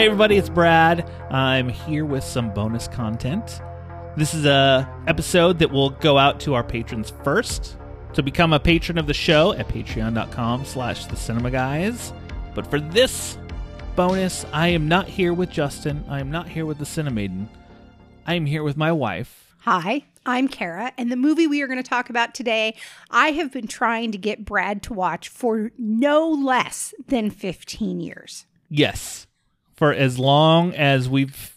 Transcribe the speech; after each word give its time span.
Hey 0.00 0.06
everybody, 0.06 0.38
it's 0.38 0.48
Brad. 0.48 1.06
I'm 1.30 1.68
here 1.68 2.06
with 2.06 2.24
some 2.24 2.54
bonus 2.54 2.88
content. 2.88 3.60
This 4.16 4.32
is 4.32 4.46
a 4.46 4.88
episode 5.06 5.58
that 5.58 5.70
will 5.70 5.90
go 5.90 6.16
out 6.16 6.40
to 6.40 6.54
our 6.54 6.64
patrons 6.64 7.12
first. 7.22 7.76
So 8.14 8.22
become 8.22 8.54
a 8.54 8.58
patron 8.58 8.96
of 8.96 9.06
the 9.06 9.12
show 9.12 9.52
at 9.52 9.68
patreon.com 9.68 10.64
slash 10.64 11.04
the 11.04 11.16
cinema 11.16 11.50
guys. 11.50 12.14
But 12.54 12.66
for 12.66 12.80
this 12.80 13.36
bonus, 13.94 14.46
I 14.54 14.68
am 14.68 14.88
not 14.88 15.06
here 15.06 15.34
with 15.34 15.50
Justin. 15.50 16.02
I 16.08 16.20
am 16.20 16.30
not 16.30 16.48
here 16.48 16.64
with 16.64 16.78
the 16.78 16.86
Cinemaiden. 16.86 17.46
I 18.24 18.36
am 18.36 18.46
here 18.46 18.62
with 18.62 18.78
my 18.78 18.92
wife. 18.92 19.54
Hi, 19.64 20.06
I'm 20.24 20.48
Kara, 20.48 20.92
and 20.96 21.12
the 21.12 21.16
movie 21.16 21.46
we 21.46 21.60
are 21.60 21.66
going 21.66 21.76
to 21.76 21.86
talk 21.86 22.08
about 22.08 22.32
today, 22.32 22.74
I 23.10 23.32
have 23.32 23.52
been 23.52 23.66
trying 23.66 24.12
to 24.12 24.18
get 24.18 24.46
Brad 24.46 24.82
to 24.84 24.94
watch 24.94 25.28
for 25.28 25.72
no 25.76 26.26
less 26.26 26.94
than 27.06 27.28
15 27.28 28.00
years. 28.00 28.46
Yes. 28.70 29.26
For 29.80 29.94
as 29.94 30.18
long 30.18 30.74
as 30.74 31.08
we've 31.08 31.56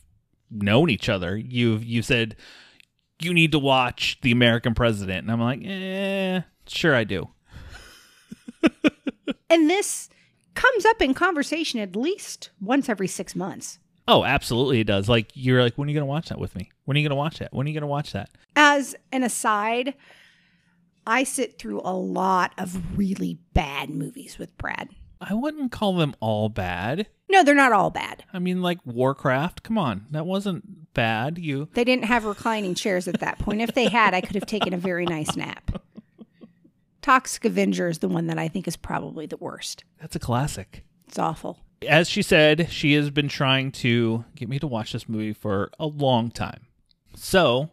known 0.50 0.90
each 0.90 1.10
other, 1.10 1.36
you've 1.36 1.84
you 1.84 2.02
said 2.02 2.38
you 3.20 3.34
need 3.34 3.52
to 3.52 3.60
watch 3.60 4.18
The 4.22 4.32
American 4.32 4.74
President. 4.74 5.24
And 5.24 5.32
I'm 5.34 5.42
like, 5.42 5.60
eh, 5.66 6.40
sure 6.66 6.96
I 6.96 7.04
do. 7.04 7.28
and 9.50 9.70
this 9.70 10.08
comes 10.54 10.86
up 10.86 11.02
in 11.02 11.14
conversation 11.14 11.82
at 11.82 11.98
least 11.98 12.52
once 12.62 12.88
every 12.88 13.10
six 13.10 13.36
months. 13.36 13.80
Oh, 14.08 14.24
absolutely 14.24 14.80
it 14.80 14.88
does. 14.88 15.10
Like 15.10 15.30
you're 15.34 15.62
like, 15.62 15.78
when 15.78 15.90
are 15.90 15.92
you 15.92 15.98
gonna 15.98 16.06
watch 16.06 16.30
that 16.30 16.40
with 16.40 16.56
me? 16.56 16.72
When 16.86 16.96
are 16.96 17.02
you 17.02 17.06
gonna 17.06 17.20
watch 17.20 17.40
that? 17.40 17.54
When 17.54 17.68
are 17.68 17.70
you 17.70 17.74
gonna 17.74 17.88
watch 17.88 18.14
that? 18.14 18.30
As 18.56 18.96
an 19.12 19.24
aside, 19.24 19.96
I 21.06 21.26
sit 21.26 21.60
through 21.60 21.82
a 21.84 21.92
lot 21.92 22.54
of 22.58 22.98
really 22.98 23.40
bad 23.54 23.90
movies 23.90 24.40
with 24.40 24.58
Brad. 24.58 24.88
I 25.20 25.34
wouldn't 25.34 25.74
call 25.74 25.98
them 25.98 26.16
all 26.22 26.48
bad. 26.48 27.08
No, 27.30 27.44
they're 27.44 27.56
not 27.56 27.72
all 27.74 27.90
bad. 27.90 28.24
I 28.34 28.40
mean, 28.40 28.62
like 28.62 28.80
Warcraft. 28.86 29.64
Come 29.64 29.78
on, 29.78 30.06
that 30.12 30.26
wasn't 30.26 30.94
bad. 30.94 31.38
You 31.38 31.70
They 31.74 31.84
didn't 31.84 32.06
have 32.06 32.26
reclining 32.26 32.76
chairs 32.76 33.08
at 33.08 33.20
that 33.22 33.40
point. 33.40 33.62
If 33.62 33.74
they 33.74 33.88
had, 33.90 34.14
I 34.14 34.22
could 34.22 34.36
have 34.36 34.46
taken 34.46 34.74
a 34.74 34.78
very 34.78 35.06
nice 35.06 35.36
nap. 35.36 35.82
Toxic 37.02 37.44
Avenger 37.46 37.90
is 37.90 38.00
the 38.00 38.08
one 38.08 38.28
that 38.28 38.38
I 38.40 38.48
think 38.48 38.68
is 38.68 38.78
probably 38.78 39.26
the 39.26 39.38
worst. 39.38 39.84
that's 40.00 40.16
a 40.16 40.20
classic. 40.20 40.86
It's 41.08 41.20
awful. 41.20 41.60
As 41.88 42.10
she 42.10 42.22
said, 42.22 42.72
she 42.72 42.94
has 42.94 43.10
been 43.10 43.28
trying 43.28 43.72
to 43.74 44.24
get 44.36 44.48
me 44.48 44.58
to 44.60 44.68
watch 44.68 44.94
this 44.94 45.10
movie 45.10 45.34
for 45.34 45.70
a 45.80 45.86
long 45.86 46.32
time. 46.32 46.68
So 47.16 47.72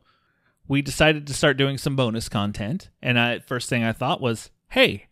we 0.66 0.82
decided 0.82 1.28
to 1.28 1.34
start 1.34 1.56
doing 1.56 1.78
some 1.78 1.94
bonus 1.94 2.28
content. 2.28 2.90
And 3.00 3.20
I 3.20 3.38
first 3.38 3.68
thing 3.68 3.84
I 3.84 3.92
thought 3.92 4.20
was, 4.20 4.50
hey, 4.70 5.06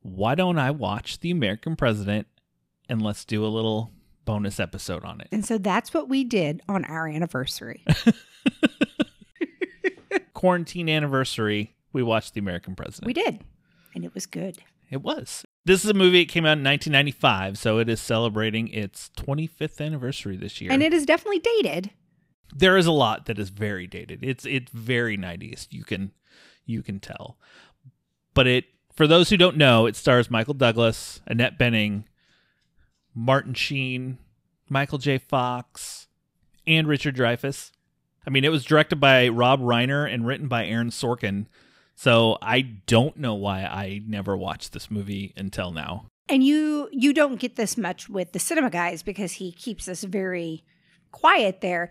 why 0.00 0.34
don't 0.34 0.58
I 0.58 0.70
watch 0.70 1.20
The 1.20 1.30
American 1.30 1.76
President 1.76 2.26
and 2.88 3.02
let's 3.02 3.24
do 3.24 3.44
a 3.44 3.48
little 3.48 3.90
bonus 4.24 4.60
episode 4.60 5.04
on 5.04 5.20
it. 5.20 5.28
And 5.32 5.44
so 5.44 5.58
that's 5.58 5.92
what 5.94 6.08
we 6.08 6.22
did 6.24 6.62
on 6.68 6.84
our 6.84 7.08
anniversary. 7.08 7.84
Quarantine 10.34 10.88
anniversary, 10.88 11.74
we 11.92 12.02
watched 12.02 12.34
The 12.34 12.40
American 12.40 12.76
President. 12.76 13.06
we 13.06 13.12
did. 13.12 13.40
And 13.94 14.04
it 14.04 14.14
was 14.14 14.26
good. 14.26 14.58
It 14.90 15.02
was. 15.02 15.44
This 15.64 15.84
is 15.84 15.90
a 15.90 15.94
movie. 15.94 16.20
It 16.20 16.26
came 16.26 16.44
out 16.46 16.56
in 16.58 16.64
1995, 16.64 17.58
so 17.58 17.78
it 17.78 17.88
is 17.88 18.00
celebrating 18.00 18.68
its 18.68 19.10
25th 19.18 19.84
anniversary 19.84 20.36
this 20.36 20.60
year. 20.60 20.70
And 20.72 20.82
it 20.82 20.94
is 20.94 21.04
definitely 21.04 21.40
dated. 21.40 21.90
there 22.54 22.76
is 22.76 22.86
a 22.86 22.92
lot 22.92 23.26
that 23.26 23.38
is 23.38 23.50
very 23.50 23.86
dated. 23.86 24.20
It's 24.22 24.46
it's 24.46 24.70
very 24.72 25.18
90s. 25.18 25.66
You 25.70 25.84
can 25.84 26.12
you 26.64 26.82
can 26.82 27.00
tell. 27.00 27.38
But 28.32 28.46
it 28.46 28.64
for 28.94 29.06
those 29.06 29.28
who 29.30 29.36
don't 29.36 29.56
know, 29.56 29.86
it 29.86 29.96
stars 29.96 30.30
Michael 30.30 30.54
Douglas, 30.54 31.20
Annette 31.26 31.58
Bening, 31.58 32.04
Martin 33.14 33.54
Sheen, 33.54 34.18
Michael 34.68 34.98
J. 34.98 35.18
Fox, 35.18 36.08
and 36.66 36.86
Richard 36.86 37.16
Dreyfuss. 37.16 37.72
I 38.26 38.30
mean, 38.30 38.44
it 38.44 38.50
was 38.50 38.64
directed 38.64 38.96
by 38.96 39.28
Rob 39.28 39.60
Reiner 39.60 40.12
and 40.12 40.26
written 40.26 40.48
by 40.48 40.66
Aaron 40.66 40.90
Sorkin. 40.90 41.46
So 41.94 42.38
I 42.42 42.60
don't 42.60 43.16
know 43.16 43.34
why 43.34 43.62
I 43.64 44.02
never 44.06 44.36
watched 44.36 44.72
this 44.72 44.90
movie 44.90 45.32
until 45.36 45.72
now. 45.72 46.06
And 46.28 46.44
you 46.44 46.88
you 46.92 47.14
don't 47.14 47.40
get 47.40 47.56
this 47.56 47.76
much 47.78 48.08
with 48.08 48.32
the 48.32 48.38
cinema 48.38 48.70
guys 48.70 49.02
because 49.02 49.32
he 49.32 49.50
keeps 49.50 49.88
us 49.88 50.04
very 50.04 50.62
quiet 51.10 51.62
there. 51.62 51.90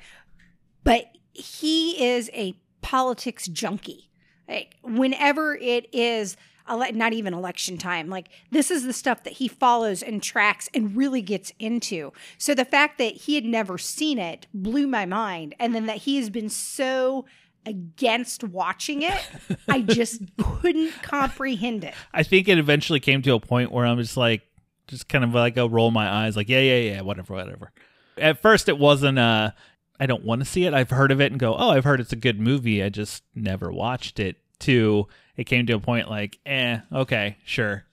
But 0.83 1.07
he 1.33 2.01
is 2.01 2.29
a 2.33 2.56
politics 2.81 3.47
junkie. 3.47 4.09
Like 4.47 4.75
whenever 4.83 5.56
it 5.56 5.94
is 5.94 6.38
ele- 6.69 6.94
not 6.94 7.13
even 7.13 7.33
election 7.33 7.78
time, 7.78 8.09
like 8.09 8.29
this 8.51 8.72
is 8.72 8.83
the 8.83 8.94
stuff 8.94 9.23
that 9.23 9.33
he 9.33 9.47
follows 9.47 10.01
and 10.01 10.22
tracks 10.22 10.69
and 10.73 10.95
really 10.95 11.22
gets 11.22 11.51
into. 11.59 12.13
So 12.38 12.53
the 12.53 12.66
fact 12.66 12.97
that 12.97 13.13
he 13.13 13.35
had 13.35 13.45
never 13.45 13.78
seen 13.78 14.19
it 14.19 14.47
blew 14.53 14.88
my 14.88 15.06
mind, 15.06 15.56
and 15.59 15.73
then 15.73 15.85
that 15.88 15.97
he 15.97 16.17
has 16.17 16.29
been 16.29 16.50
so 16.50 17.25
against 17.66 18.44
watching 18.44 19.01
it, 19.01 19.29
I 19.67 19.81
just 19.81 20.22
couldn't 20.38 20.94
comprehend 21.01 21.83
it. 21.83 21.94
I 22.13 22.23
think 22.23 22.47
it 22.47 22.57
eventually 22.57 23.00
came 23.00 23.22
to 23.23 23.33
a 23.33 23.39
point 23.39 23.72
where 23.72 23.85
I'm 23.85 24.00
just 24.00 24.17
like, 24.17 24.41
just 24.88 25.09
kind 25.09 25.23
of 25.23 25.33
like 25.33 25.57
a 25.57 25.67
roll 25.67 25.91
my 25.91 26.09
eyes, 26.09 26.38
like, 26.38 26.47
yeah, 26.47 26.61
yeah, 26.61 26.94
yeah, 26.94 27.01
whatever, 27.01 27.33
whatever. 27.33 27.72
At 28.17 28.41
first, 28.41 28.69
it 28.69 28.77
wasn't, 28.79 29.19
uh, 29.19 29.51
I 30.00 30.06
don't 30.06 30.23
want 30.23 30.41
to 30.41 30.45
see 30.45 30.66
it. 30.66 30.73
I've 30.73 30.91
heard 30.91 31.11
of 31.11 31.19
it 31.19 31.31
and 31.31 31.39
go, 31.39 31.56
oh, 31.56 31.72
I've 31.72 31.83
heard 31.83 32.00
it's 32.00 32.13
a 32.13 32.17
good 32.17 32.39
movie. 32.39 32.81
I 32.81 32.89
just 32.89 33.23
never 33.35 33.72
watched 33.72 34.19
it. 34.19 34.38
To 34.61 35.07
it 35.38 35.46
came 35.46 35.68
to 35.68 35.74
a 35.74 35.80
point 35.80 36.09
like, 36.09 36.40
eh, 36.46 36.80
okay, 36.92 37.38
sure. 37.46 37.86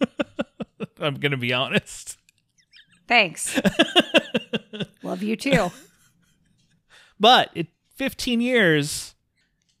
I'm 1.00 1.14
going 1.14 1.32
to 1.32 1.38
be 1.38 1.52
honest. 1.52 2.18
Thanks. 3.06 3.58
Love 5.02 5.22
you 5.22 5.34
too. 5.36 5.70
But 7.18 7.50
it 7.54 7.68
15 7.96 8.40
years, 8.40 9.14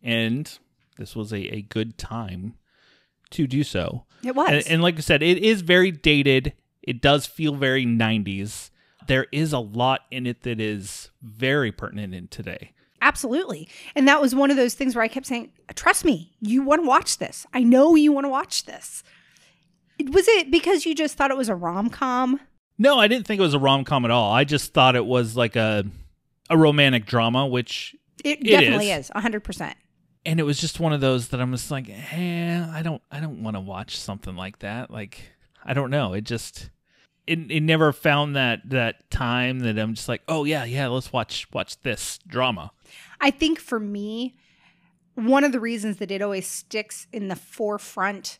and 0.02 0.58
this 0.96 1.14
was 1.14 1.32
a, 1.32 1.54
a 1.54 1.62
good 1.62 1.98
time 1.98 2.54
to 3.30 3.46
do 3.46 3.62
so. 3.62 4.04
It 4.24 4.34
was. 4.34 4.48
And, 4.48 4.68
and 4.68 4.82
like 4.82 4.96
I 4.96 5.00
said, 5.00 5.22
it 5.22 5.38
is 5.38 5.60
very 5.60 5.90
dated. 5.90 6.54
It 6.82 7.02
does 7.02 7.26
feel 7.26 7.54
very 7.54 7.84
90s. 7.84 8.70
There 9.06 9.26
is 9.30 9.52
a 9.52 9.58
lot 9.58 10.00
in 10.10 10.26
it 10.26 10.42
that 10.42 10.60
is 10.60 11.10
very 11.22 11.70
pertinent 11.70 12.14
in 12.14 12.28
today. 12.28 12.72
Absolutely. 13.00 13.68
And 13.94 14.08
that 14.08 14.20
was 14.20 14.34
one 14.34 14.50
of 14.50 14.56
those 14.56 14.74
things 14.74 14.94
where 14.94 15.04
I 15.04 15.08
kept 15.08 15.26
saying, 15.26 15.52
trust 15.74 16.04
me, 16.04 16.32
you 16.40 16.62
want 16.62 16.82
to 16.82 16.86
watch 16.88 17.18
this. 17.18 17.46
I 17.54 17.62
know 17.62 17.94
you 17.94 18.12
want 18.12 18.24
to 18.24 18.28
watch 18.30 18.64
this. 18.64 19.02
Was 20.10 20.26
it 20.28 20.50
because 20.50 20.86
you 20.86 20.94
just 20.94 21.16
thought 21.16 21.30
it 21.30 21.36
was 21.36 21.48
a 21.48 21.54
rom 21.54 21.90
com? 21.90 22.40
No, 22.78 22.98
I 22.98 23.08
didn't 23.08 23.26
think 23.26 23.38
it 23.40 23.42
was 23.42 23.54
a 23.54 23.58
rom 23.58 23.84
com 23.84 24.04
at 24.04 24.10
all. 24.10 24.32
I 24.32 24.44
just 24.44 24.72
thought 24.72 24.94
it 24.96 25.04
was 25.06 25.36
like 25.36 25.56
a 25.56 25.84
a 26.50 26.56
romantic 26.56 27.04
drama, 27.06 27.46
which 27.46 27.94
It, 28.24 28.40
It 28.40 28.44
definitely 28.50 28.90
is. 28.90 29.06
is. 29.06 29.10
100%. 29.14 29.74
and 30.24 30.40
it 30.40 30.42
was 30.44 30.58
just 30.60 30.80
one 30.80 30.92
of 30.92 31.00
those 31.00 31.28
that 31.28 31.40
I'm 31.40 31.52
just 31.52 31.70
like, 31.70 31.88
eh, 31.88 32.66
I 32.72 32.82
don't 32.82 33.02
I 33.10 33.20
don't 33.20 33.42
want 33.42 33.56
to 33.56 33.60
watch 33.60 33.96
something 33.98 34.34
like 34.36 34.60
that. 34.60 34.90
Like 34.90 35.20
I 35.64 35.74
don't 35.74 35.90
know. 35.90 36.12
It 36.14 36.22
just 36.24 36.70
it, 37.26 37.50
it 37.50 37.60
never 37.62 37.92
found 37.92 38.36
that 38.36 38.60
that 38.70 39.10
time 39.10 39.58
that 39.60 39.78
I'm 39.78 39.94
just 39.94 40.08
like, 40.08 40.22
oh 40.28 40.44
yeah, 40.44 40.64
yeah, 40.64 40.86
let's 40.86 41.12
watch 41.12 41.46
watch 41.52 41.80
this 41.82 42.18
drama. 42.26 42.70
I 43.20 43.30
think 43.30 43.58
for 43.58 43.78
me, 43.80 44.36
one 45.14 45.44
of 45.44 45.52
the 45.52 45.60
reasons 45.60 45.96
that 45.98 46.10
it 46.10 46.22
always 46.22 46.46
sticks 46.46 47.06
in 47.12 47.28
the 47.28 47.36
forefront 47.36 48.38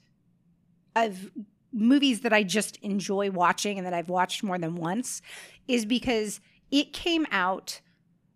of 0.94 1.30
movies 1.72 2.20
that 2.20 2.32
I 2.32 2.42
just 2.44 2.76
enjoy 2.78 3.30
watching 3.30 3.78
and 3.78 3.86
that 3.86 3.94
I've 3.94 4.08
watched 4.08 4.42
more 4.42 4.58
than 4.58 4.74
once 4.76 5.20
is 5.66 5.84
because 5.84 6.40
it 6.70 6.92
came 6.92 7.26
out 7.30 7.80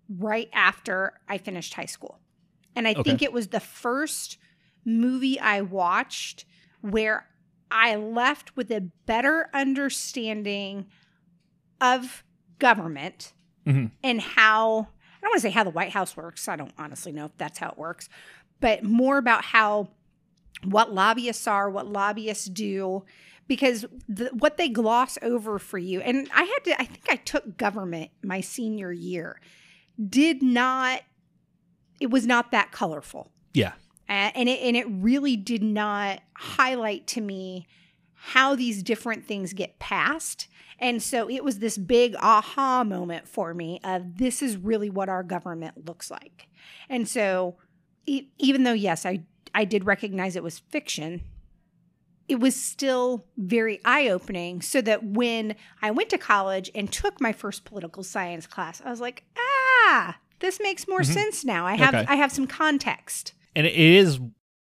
right 0.08 0.48
after 0.52 1.14
I 1.28 1.38
finished 1.38 1.74
high 1.74 1.86
school. 1.86 2.20
And 2.76 2.86
I 2.86 2.92
Okay. 2.92 3.02
think 3.02 3.22
it 3.22 3.32
was 3.32 3.48
the 3.48 3.60
first 3.60 4.38
movie 4.84 5.38
I 5.40 5.60
watched 5.60 6.44
where 6.80 7.26
I 7.70 7.94
left 7.96 8.56
with 8.56 8.70
a 8.70 8.80
better 9.06 9.48
understanding 9.54 10.86
of 11.80 12.24
government 12.58 13.32
Mhm. 13.66 13.90
and 14.02 14.20
how 14.20 14.88
want 15.32 15.42
to 15.42 15.48
say 15.48 15.50
how 15.50 15.64
the 15.64 15.70
White 15.70 15.90
House 15.90 16.16
works. 16.16 16.46
I 16.48 16.56
don't 16.56 16.72
honestly 16.78 17.12
know 17.12 17.26
if 17.26 17.36
that's 17.38 17.58
how 17.58 17.70
it 17.70 17.78
works, 17.78 18.08
but 18.60 18.84
more 18.84 19.18
about 19.18 19.44
how 19.44 19.88
what 20.64 20.92
lobbyists 20.92 21.46
are, 21.46 21.68
what 21.70 21.86
lobbyists 21.86 22.46
do, 22.46 23.04
because 23.48 23.84
the, 24.08 24.30
what 24.32 24.56
they 24.56 24.68
gloss 24.68 25.18
over 25.22 25.58
for 25.58 25.78
you. 25.78 26.00
And 26.00 26.28
I 26.34 26.44
had 26.44 26.64
to, 26.64 26.80
I 26.80 26.84
think 26.84 27.06
I 27.08 27.16
took 27.16 27.56
government 27.56 28.10
my 28.22 28.40
senior 28.40 28.92
year, 28.92 29.40
did 30.08 30.42
not, 30.42 31.02
it 31.98 32.10
was 32.10 32.26
not 32.26 32.50
that 32.52 32.70
colorful. 32.70 33.30
Yeah. 33.54 33.72
Uh, 34.08 34.30
and 34.34 34.48
it 34.48 34.60
and 34.60 34.76
it 34.76 34.86
really 34.88 35.36
did 35.36 35.62
not 35.62 36.20
highlight 36.34 37.06
to 37.06 37.20
me 37.20 37.66
how 38.26 38.54
these 38.54 38.82
different 38.82 39.26
things 39.26 39.52
get 39.52 39.78
passed. 39.80 40.46
And 40.78 41.02
so 41.02 41.28
it 41.28 41.42
was 41.42 41.58
this 41.58 41.76
big 41.76 42.14
aha 42.20 42.84
moment 42.84 43.26
for 43.26 43.52
me 43.52 43.80
of 43.82 44.18
this 44.18 44.42
is 44.42 44.56
really 44.56 44.90
what 44.90 45.08
our 45.08 45.22
government 45.24 45.86
looks 45.88 46.10
like. 46.10 46.48
And 46.88 47.08
so 47.08 47.56
e- 48.06 48.28
even 48.38 48.62
though 48.62 48.72
yes, 48.72 49.04
I 49.04 49.24
I 49.54 49.64
did 49.64 49.84
recognize 49.84 50.34
it 50.36 50.42
was 50.42 50.60
fiction, 50.60 51.22
it 52.28 52.38
was 52.40 52.54
still 52.54 53.26
very 53.36 53.80
eye 53.84 54.08
opening. 54.08 54.62
So 54.62 54.80
that 54.82 55.04
when 55.04 55.56
I 55.82 55.90
went 55.90 56.08
to 56.10 56.18
college 56.18 56.70
and 56.74 56.90
took 56.92 57.20
my 57.20 57.32
first 57.32 57.64
political 57.64 58.02
science 58.02 58.46
class, 58.46 58.80
I 58.84 58.90
was 58.90 59.00
like, 59.00 59.24
ah, 59.36 60.18
this 60.40 60.58
makes 60.60 60.86
more 60.88 61.02
sense 61.04 61.44
now. 61.44 61.66
I 61.66 61.74
have 61.74 61.94
Okay. 61.94 62.06
I 62.08 62.14
have 62.16 62.32
some 62.32 62.46
context. 62.46 63.32
and 63.56 63.66
it 63.66 63.74
is 63.74 64.20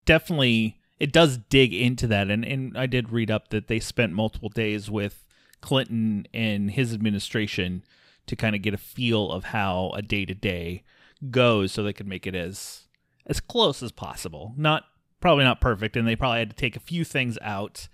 definitely 0.05 0.77
it 1.01 1.11
does 1.11 1.37
dig 1.37 1.73
into 1.73 2.05
that 2.07 2.29
and 2.29 2.45
and 2.45 2.77
I 2.77 2.85
did 2.85 3.11
read 3.11 3.31
up 3.31 3.49
that 3.49 3.67
they 3.67 3.79
spent 3.79 4.13
multiple 4.13 4.49
days 4.49 4.89
with 4.89 5.25
Clinton 5.59 6.27
and 6.33 6.71
his 6.71 6.93
administration 6.93 7.83
to 8.27 8.35
kind 8.35 8.55
of 8.55 8.61
get 8.61 8.73
a 8.73 8.77
feel 8.77 9.31
of 9.31 9.45
how 9.45 9.91
a 9.95 10.01
day 10.01 10.25
to 10.25 10.35
day 10.35 10.83
goes 11.29 11.71
so 11.71 11.81
they 11.81 11.93
could 11.93 12.07
make 12.07 12.27
it 12.27 12.35
as 12.35 12.87
as 13.25 13.39
close 13.39 13.81
as 13.81 13.91
possible 13.91 14.53
not 14.57 14.83
probably 15.19 15.43
not 15.43 15.59
perfect 15.59 15.97
and 15.97 16.07
they 16.07 16.15
probably 16.15 16.39
had 16.39 16.49
to 16.49 16.55
take 16.55 16.75
a 16.75 16.79
few 16.79 17.03
things 17.03 17.37
out 17.41 17.87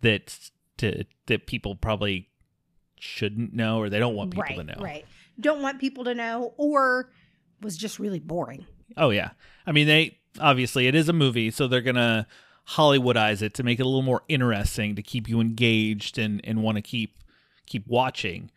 that 0.00 0.50
to 0.78 1.04
that 1.26 1.46
people 1.46 1.74
probably 1.74 2.28
shouldn't 2.98 3.52
know 3.52 3.78
or 3.78 3.90
they 3.90 3.98
don't 3.98 4.14
want 4.14 4.30
people 4.30 4.42
right, 4.42 4.56
to 4.56 4.64
know 4.64 4.82
right. 4.82 5.04
Don't 5.38 5.60
want 5.60 5.78
people 5.78 6.04
to 6.04 6.14
know, 6.14 6.54
or 6.56 7.10
was 7.60 7.76
just 7.76 7.98
really 7.98 8.20
boring. 8.20 8.66
Oh 8.96 9.10
yeah. 9.10 9.30
I 9.66 9.72
mean 9.72 9.86
they 9.86 10.18
obviously 10.40 10.86
it 10.86 10.94
is 10.94 11.08
a 11.08 11.12
movie, 11.12 11.50
so 11.50 11.66
they're 11.66 11.80
gonna 11.80 12.26
Hollywoodize 12.70 13.42
it 13.42 13.54
to 13.54 13.62
make 13.62 13.78
it 13.78 13.82
a 13.82 13.88
little 13.88 14.02
more 14.02 14.22
interesting 14.28 14.96
to 14.96 15.02
keep 15.02 15.28
you 15.28 15.40
engaged 15.40 16.18
and, 16.18 16.40
and 16.44 16.62
want 16.62 16.76
to 16.76 16.82
keep 16.82 17.18
keep 17.66 17.86
watching. 17.86 18.50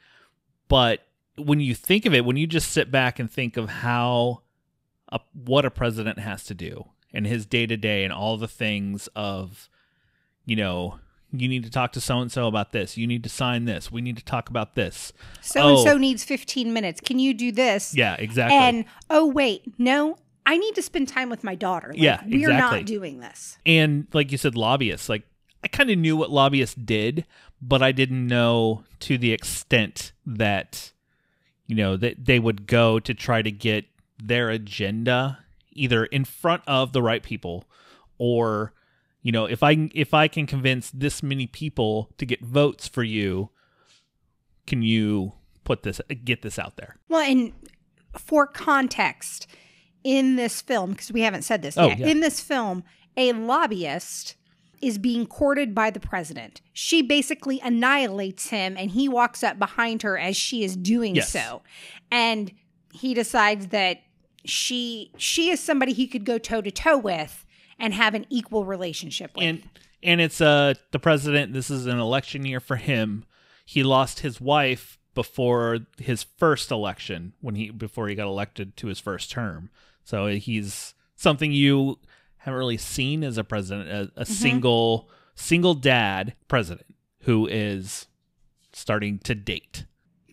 But 0.68 1.06
when 1.38 1.60
you 1.60 1.76
think 1.76 2.06
of 2.06 2.14
it, 2.14 2.26
when 2.26 2.38
you 2.38 2.48
just 2.48 2.72
sit 2.72 2.92
back 2.92 3.20
and 3.20 3.30
think 3.31 3.58
of 3.58 3.70
how 3.70 4.42
a, 5.12 5.20
what 5.34 5.66
a 5.66 5.72
president 5.72 6.20
has 6.20 6.44
to 6.46 6.54
do 6.54 6.86
and 7.14 7.26
his 7.26 7.46
day 7.46 7.66
to 7.66 7.78
day 7.78 8.04
and 8.04 8.14
all 8.14 8.38
the 8.38 8.48
things 8.48 9.08
of, 9.16 9.70
you 10.46 10.56
know, 10.56 11.00
you 11.31 11.48
need 11.48 11.64
to 11.64 11.70
talk 11.70 11.92
to 11.94 12.02
so 12.02 12.20
and 12.20 12.31
so 12.31 12.48
about 12.48 12.72
this. 12.72 12.98
You 12.98 13.06
need 13.06 13.24
to 13.24 13.30
sign 13.30 13.66
this. 13.66 13.92
We 13.92 14.02
need 14.02 14.18
to 14.18 14.26
talk 14.26 14.50
about 14.50 14.76
this. 14.76 15.14
So 15.42 15.70
and 15.70 15.80
so 15.80 15.98
needs 15.98 16.24
15 16.24 16.74
minutes. 16.74 17.02
Can 17.02 17.20
you 17.20 17.34
do 17.34 17.52
this? 17.52 17.96
Yeah, 17.96 18.16
exactly. 18.18 18.58
And 18.58 18.86
oh 19.10 19.28
wait, 19.28 19.80
no, 19.80 20.18
I 20.51 20.57
need 20.57 20.75
to 20.75 20.81
spend 20.81 21.07
time 21.07 21.30
with 21.30 21.44
my 21.44 21.56
daughter. 21.56 21.90
Like, 21.90 22.01
Yeah, 22.01 22.22
we're 22.25 22.50
exactly. 22.50 22.80
not 22.80 22.86
doing 22.86 23.19
this. 23.19 23.57
and 23.66 24.07
like 24.13 24.31
you 24.31 24.38
said 24.38 24.56
lobbyists 24.56 25.07
like 25.10 25.24
i 25.63 25.68
kind 25.68 25.90
of 25.90 25.98
knew 25.98 26.16
what 26.18 26.30
lobbyists 26.31 26.75
did 26.75 27.25
but 27.62 27.81
i 27.84 27.92
didn't 27.92 28.25
know 28.28 28.84
to 29.00 29.18
the 29.18 29.31
extent 29.34 30.12
that 30.25 30.92
you 31.68 31.75
know 31.75 31.98
that 31.98 32.25
they 32.25 32.40
would 32.40 32.66
go 32.66 33.00
to 33.00 33.13
try 33.13 33.42
to 33.42 33.51
get 33.51 33.86
their 34.31 34.50
agenda 34.50 35.40
either 35.74 36.06
in 36.06 36.24
front 36.25 36.63
of 36.68 36.94
the 36.94 37.02
right 37.02 37.24
people 37.24 37.66
or 38.18 38.74
you 39.22 39.31
know 39.31 39.45
if 39.45 39.62
i 39.63 39.90
if 39.94 40.13
i 40.13 40.28
can 40.28 40.45
convince 40.48 40.90
this 40.92 41.22
many 41.22 41.45
people 41.48 42.10
to 42.18 42.25
get 42.25 42.42
votes 42.42 42.88
for 42.88 43.04
you 43.04 43.50
can 44.66 44.81
you 44.81 45.34
put 45.63 45.84
this 45.84 46.00
get 46.24 46.42
this 46.42 46.57
out 46.57 46.75
there 46.78 46.95
Well, 47.10 47.22
and 47.22 47.52
for 48.18 48.48
context, 48.48 49.45
in 50.04 50.36
this 50.36 50.62
film, 50.62 50.92
because 50.92 51.12
we 51.12 51.22
haven't 51.22 51.44
said 51.44 51.62
this 51.62 51.78
Oh, 51.78 51.88
yet, 51.88 52.00
yeah. 52.00 52.07
in 52.07 52.19
this 52.22 52.40
film, 52.40 52.84
a 53.18 53.31
lobbyist 53.34 54.36
is 54.81 54.98
being 54.98 55.25
courted 55.25 55.75
by 55.75 55.90
the 55.90 56.00
president. 56.00 56.62
She 56.72 57.01
basically 57.01 57.60
annihilates 57.62 58.48
him 58.50 58.78
and 58.78 58.92
he 58.92 59.10
walks 59.10 59.44
up 59.44 59.60
behind 59.60 60.04
her 60.04 60.18
as 60.18 60.38
she 60.38 60.63
is 60.63 60.78
doing 60.78 61.16
Yes. 61.16 61.30
so. 61.31 61.62
And 62.10 62.51
he 62.94 63.13
decides 63.13 63.68
that 63.68 64.01
she 64.46 65.12
she 65.18 65.50
is 65.50 65.60
somebody 65.60 65.92
he 65.92 66.07
could 66.07 66.24
go 66.25 66.38
toe 66.38 66.62
to 66.62 66.72
toe 66.72 66.98
with 66.98 67.45
and 67.78 67.94
have 67.94 68.16
an 68.16 68.25
equal 68.30 68.63
relationship 68.63 69.31
with. 69.36 69.44
and 69.44 69.63
and 70.02 70.22
it's 70.22 70.40
uh 70.40 70.74
the 70.92 71.00
president 71.00 71.52
this 71.52 71.69
is 71.69 71.86
an 71.86 72.00
election 72.00 72.45
year 72.45 72.62
for 72.62 72.78
him 72.78 73.25
he 73.66 73.84
lost 73.84 74.22
his 74.22 74.40
wife 74.40 74.98
before 75.13 75.80
his 75.98 76.24
first 76.24 76.72
election 76.72 77.34
when 77.42 77.56
he 77.56 77.69
before 77.69 78.07
he 78.07 78.16
got 78.16 78.28
elected 78.28 78.78
to 78.78 78.88
his 78.88 79.00
first 79.00 79.30
term 79.30 79.69
so 80.10 80.26
he's 80.26 80.96
something 81.16 81.52
you 81.52 82.00
haven't 82.38 82.58
really 82.58 82.78
seen 82.78 83.24
as 83.24 83.38
a 83.38 83.44
president 83.44 83.90
a, 83.90 83.94
a 84.20 84.24
mm-hmm. 84.24 84.34
single 84.34 85.08
single 85.36 85.76
dad 85.76 86.34
president 86.48 86.88
who 87.22 87.46
is 87.46 88.08
starting 88.74 89.20
to 89.20 89.36
date. 89.36 89.86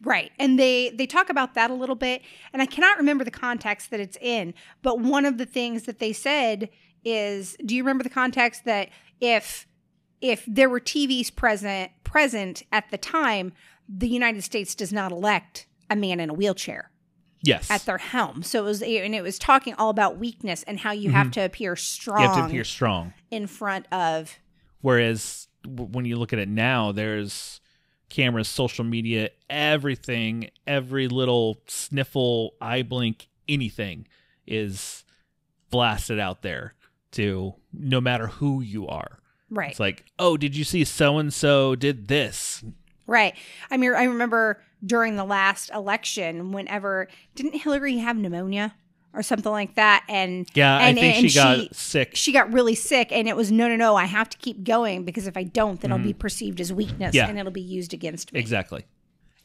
Right. 0.02 0.32
And 0.38 0.58
they 0.58 0.90
they 0.94 1.06
talk 1.06 1.28
about 1.28 1.52
that 1.54 1.70
a 1.70 1.74
little 1.74 1.94
bit 1.94 2.22
and 2.54 2.62
I 2.62 2.66
cannot 2.66 2.96
remember 2.96 3.22
the 3.22 3.30
context 3.30 3.90
that 3.90 4.00
it's 4.00 4.16
in, 4.22 4.54
but 4.80 4.98
one 4.98 5.26
of 5.26 5.36
the 5.36 5.44
things 5.44 5.82
that 5.82 5.98
they 5.98 6.14
said 6.14 6.70
is 7.04 7.54
do 7.66 7.76
you 7.76 7.82
remember 7.82 8.02
the 8.02 8.08
context 8.08 8.64
that 8.64 8.88
if 9.20 9.66
if 10.22 10.42
there 10.46 10.70
were 10.70 10.80
TVs 10.80 11.34
present 11.34 11.92
present 12.02 12.62
at 12.72 12.90
the 12.90 12.96
time, 12.96 13.52
the 13.86 14.08
United 14.08 14.42
States 14.42 14.74
does 14.74 14.92
not 14.92 15.12
elect 15.12 15.66
a 15.90 15.96
man 15.96 16.18
in 16.18 16.30
a 16.30 16.34
wheelchair 16.34 16.90
yes 17.42 17.70
at 17.70 17.84
their 17.86 17.98
helm. 17.98 18.42
So 18.42 18.60
it 18.60 18.64
was 18.64 18.82
and 18.82 19.14
it 19.14 19.22
was 19.22 19.38
talking 19.38 19.74
all 19.74 19.90
about 19.90 20.18
weakness 20.18 20.62
and 20.64 20.78
how 20.80 20.92
you 20.92 21.10
have 21.10 21.26
mm-hmm. 21.26 21.32
to 21.32 21.44
appear 21.44 21.76
strong 21.76 22.20
you 22.20 22.28
have 22.28 22.36
to 22.36 22.44
appear 22.46 22.64
strong 22.64 23.12
in 23.30 23.46
front 23.46 23.86
of 23.92 24.38
Whereas 24.86 25.48
when 25.66 26.04
you 26.04 26.14
look 26.14 26.32
at 26.32 26.38
it 26.38 26.48
now, 26.48 26.92
there's 26.92 27.60
cameras, 28.08 28.46
social 28.46 28.84
media, 28.84 29.30
everything, 29.50 30.50
every 30.64 31.08
little 31.08 31.58
sniffle, 31.66 32.54
eye 32.60 32.82
blink, 32.82 33.26
anything 33.48 34.06
is 34.46 35.02
blasted 35.70 36.20
out 36.20 36.42
there 36.42 36.74
to 37.10 37.54
no 37.72 38.00
matter 38.00 38.28
who 38.28 38.60
you 38.60 38.86
are. 38.86 39.18
right. 39.50 39.72
It's 39.72 39.80
like, 39.80 40.04
oh, 40.20 40.36
did 40.36 40.56
you 40.56 40.62
see 40.62 40.84
so 40.84 41.18
and 41.18 41.34
so 41.34 41.74
did 41.74 42.06
this? 42.06 42.62
Right. 43.08 43.34
I 43.72 43.76
mean, 43.76 43.92
I 43.92 44.04
remember 44.04 44.62
during 44.84 45.16
the 45.16 45.24
last 45.24 45.70
election, 45.70 46.52
whenever 46.52 47.08
didn't 47.34 47.54
Hillary 47.60 47.98
have 47.98 48.16
pneumonia 48.16 48.74
or 49.14 49.22
something 49.22 49.50
like 49.52 49.74
that, 49.76 50.04
and 50.08 50.46
Yeah, 50.54 50.76
and, 50.78 50.98
I 50.98 51.00
think 51.00 51.16
and 51.16 51.30
she 51.30 51.34
got 51.38 51.74
sick. 51.74 52.10
She 52.14 52.32
got 52.32 52.52
really 52.52 52.74
sick, 52.74 53.10
and 53.12 53.26
it 53.28 53.34
was 53.36 53.50
no, 53.50 53.66
no, 53.68 53.76
no. 53.76 53.96
I 53.96 54.04
have 54.04 54.28
to 54.30 54.36
keep 54.38 54.62
going 54.64 55.04
because 55.04 55.26
if 55.26 55.36
I 55.36 55.44
don't, 55.44 55.80
then 55.80 55.90
it'll 55.92 56.04
be 56.04 56.12
perceived 56.12 56.60
as 56.60 56.72
weakness, 56.72 57.08
Mm-hmm. 57.08 57.16
Yeah. 57.16 57.28
and 57.28 57.38
it'll 57.38 57.50
be 57.52 57.60
used 57.62 57.94
against 57.94 58.32
me. 58.32 58.40
Exactly. 58.40 58.84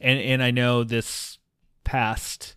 And 0.00 0.18
and 0.20 0.42
I 0.42 0.50
know 0.50 0.84
this 0.84 1.38
past 1.84 2.56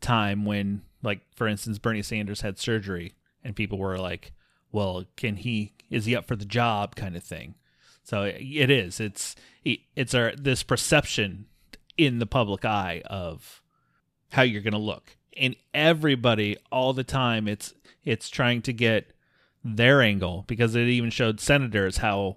time 0.00 0.44
when 0.44 0.82
like 1.02 1.20
for 1.36 1.46
instance 1.46 1.78
Bernie 1.78 2.02
Sanders 2.02 2.40
had 2.42 2.58
surgery 2.58 3.14
and 3.42 3.54
people 3.54 3.78
were 3.78 3.98
like, 3.98 4.32
"Well, 4.72 5.04
can 5.16 5.36
he 5.36 5.74
is 5.90 6.06
he 6.06 6.16
up 6.16 6.26
for 6.26 6.36
the 6.36 6.44
job?" 6.44 6.96
kind 6.96 7.16
of 7.16 7.22
thing. 7.22 7.54
So 8.02 8.22
it 8.24 8.70
is. 8.70 9.00
It's 9.00 9.36
it's 9.64 10.14
our 10.14 10.32
this 10.36 10.62
perception 10.62 11.46
in 11.96 12.18
the 12.18 12.26
public 12.26 12.64
eye 12.64 13.02
of 13.06 13.62
how 14.32 14.42
you're 14.42 14.62
going 14.62 14.72
to 14.72 14.78
look. 14.78 15.16
And 15.36 15.56
everybody 15.72 16.56
all 16.70 16.92
the 16.92 17.04
time 17.04 17.48
it's 17.48 17.74
it's 18.04 18.28
trying 18.28 18.62
to 18.62 18.72
get 18.72 19.12
their 19.64 20.02
angle 20.02 20.44
because 20.46 20.74
it 20.74 20.82
even 20.82 21.10
showed 21.10 21.40
senators 21.40 21.98
how 21.98 22.36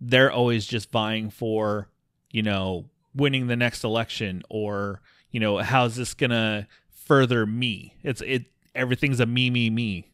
they're 0.00 0.30
always 0.30 0.66
just 0.66 0.90
vying 0.90 1.28
for, 1.30 1.88
you 2.30 2.42
know, 2.42 2.86
winning 3.14 3.48
the 3.48 3.56
next 3.56 3.84
election 3.84 4.42
or, 4.48 5.00
you 5.30 5.40
know, 5.40 5.58
how's 5.58 5.96
this 5.96 6.14
going 6.14 6.30
to 6.30 6.66
further 6.88 7.44
me? 7.46 7.96
It's 8.02 8.20
it 8.22 8.46
everything's 8.74 9.20
a 9.20 9.26
me 9.26 9.50
me 9.50 9.70
me 9.70 10.12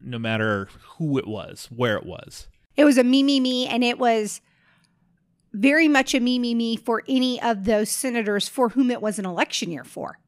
no 0.00 0.18
matter 0.18 0.68
who 0.96 1.18
it 1.18 1.26
was, 1.26 1.68
where 1.74 1.96
it 1.96 2.06
was. 2.06 2.48
It 2.76 2.84
was 2.84 2.98
a 2.98 3.04
me, 3.04 3.22
me, 3.22 3.40
me, 3.40 3.66
and 3.66 3.84
it 3.84 3.98
was 3.98 4.40
very 5.52 5.88
much 5.88 6.14
a 6.14 6.20
me, 6.20 6.38
me, 6.38 6.54
me 6.54 6.76
for 6.76 7.02
any 7.08 7.40
of 7.42 7.64
those 7.64 7.90
senators 7.90 8.48
for 8.48 8.70
whom 8.70 8.90
it 8.90 9.02
was 9.02 9.18
an 9.18 9.26
election 9.26 9.70
year 9.70 9.84
for. 9.84 10.18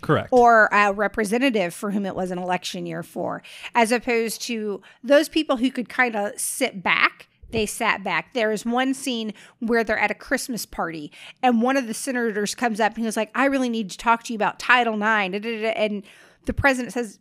Correct. 0.00 0.28
or 0.30 0.66
a 0.70 0.92
representative 0.92 1.74
for 1.74 1.90
whom 1.90 2.06
it 2.06 2.14
was 2.14 2.30
an 2.30 2.38
election 2.38 2.86
year 2.86 3.02
for, 3.02 3.42
as 3.74 3.90
opposed 3.90 4.40
to 4.42 4.80
those 5.02 5.28
people 5.28 5.56
who 5.56 5.72
could 5.72 5.88
kind 5.88 6.14
of 6.14 6.38
sit 6.38 6.84
back. 6.84 7.28
They 7.50 7.66
sat 7.66 8.04
back. 8.04 8.32
There 8.32 8.52
is 8.52 8.64
one 8.64 8.94
scene 8.94 9.34
where 9.58 9.82
they're 9.82 9.98
at 9.98 10.12
a 10.12 10.14
Christmas 10.14 10.66
party, 10.66 11.10
and 11.42 11.62
one 11.62 11.76
of 11.76 11.88
the 11.88 11.94
senators 11.94 12.54
comes 12.54 12.78
up 12.78 12.92
and 12.92 12.98
he 12.98 13.06
was 13.06 13.16
like, 13.16 13.32
"I 13.34 13.46
really 13.46 13.68
need 13.70 13.90
to 13.90 13.98
talk 13.98 14.22
to 14.24 14.32
you 14.32 14.36
about 14.36 14.60
Title 14.60 14.94
IX." 14.94 15.34
And 15.74 16.04
the 16.44 16.52
president 16.52 16.92
says, 16.92 17.18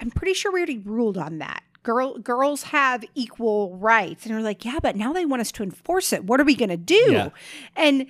"I'm 0.00 0.10
pretty 0.10 0.34
sure 0.34 0.50
we 0.50 0.58
already 0.58 0.78
ruled 0.78 1.18
on 1.18 1.38
that. 1.38 1.62
Girl, 1.82 2.18
girls 2.18 2.64
have 2.64 3.04
equal 3.14 3.76
rights." 3.76 4.24
And 4.26 4.34
they're 4.34 4.42
like, 4.42 4.64
"Yeah, 4.64 4.78
but 4.82 4.96
now 4.96 5.12
they 5.12 5.24
want 5.26 5.40
us 5.40 5.52
to 5.52 5.62
enforce 5.62 6.12
it. 6.12 6.24
What 6.24 6.40
are 6.40 6.44
we 6.44 6.54
going 6.54 6.68
to 6.70 6.76
do?" 6.76 7.06
Yeah. 7.12 7.28
And 7.76 8.06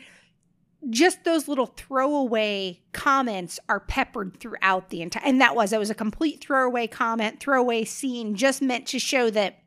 just 0.91 1.23
those 1.25 1.47
little 1.47 1.67
throwaway 1.67 2.81
comments 2.93 3.61
are 3.69 3.79
peppered 3.79 4.38
throughout 4.41 4.88
the 4.91 5.00
entire 5.00 5.23
and 5.25 5.41
that 5.41 5.55
was 5.55 5.71
that 5.71 5.79
was 5.79 5.91
a 5.91 5.95
complete 5.95 6.43
throwaway 6.43 6.88
comment 6.88 7.38
throwaway 7.38 7.85
scene 7.85 8.35
just 8.35 8.61
meant 8.61 8.85
to 8.88 8.99
show 8.99 9.31
that 9.31 9.61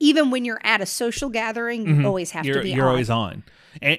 even 0.00 0.30
when 0.30 0.44
you're 0.44 0.60
at 0.64 0.82
a 0.82 0.86
social 0.86 1.30
gathering 1.30 1.86
you 1.86 1.94
Mhm. 1.94 2.04
always 2.04 2.32
have 2.32 2.44
you're, 2.44 2.56
to 2.56 2.62
be 2.62 2.72
you're 2.72 2.84
on. 2.84 2.90
always 2.90 3.08
on 3.08 3.42
and 3.80 3.98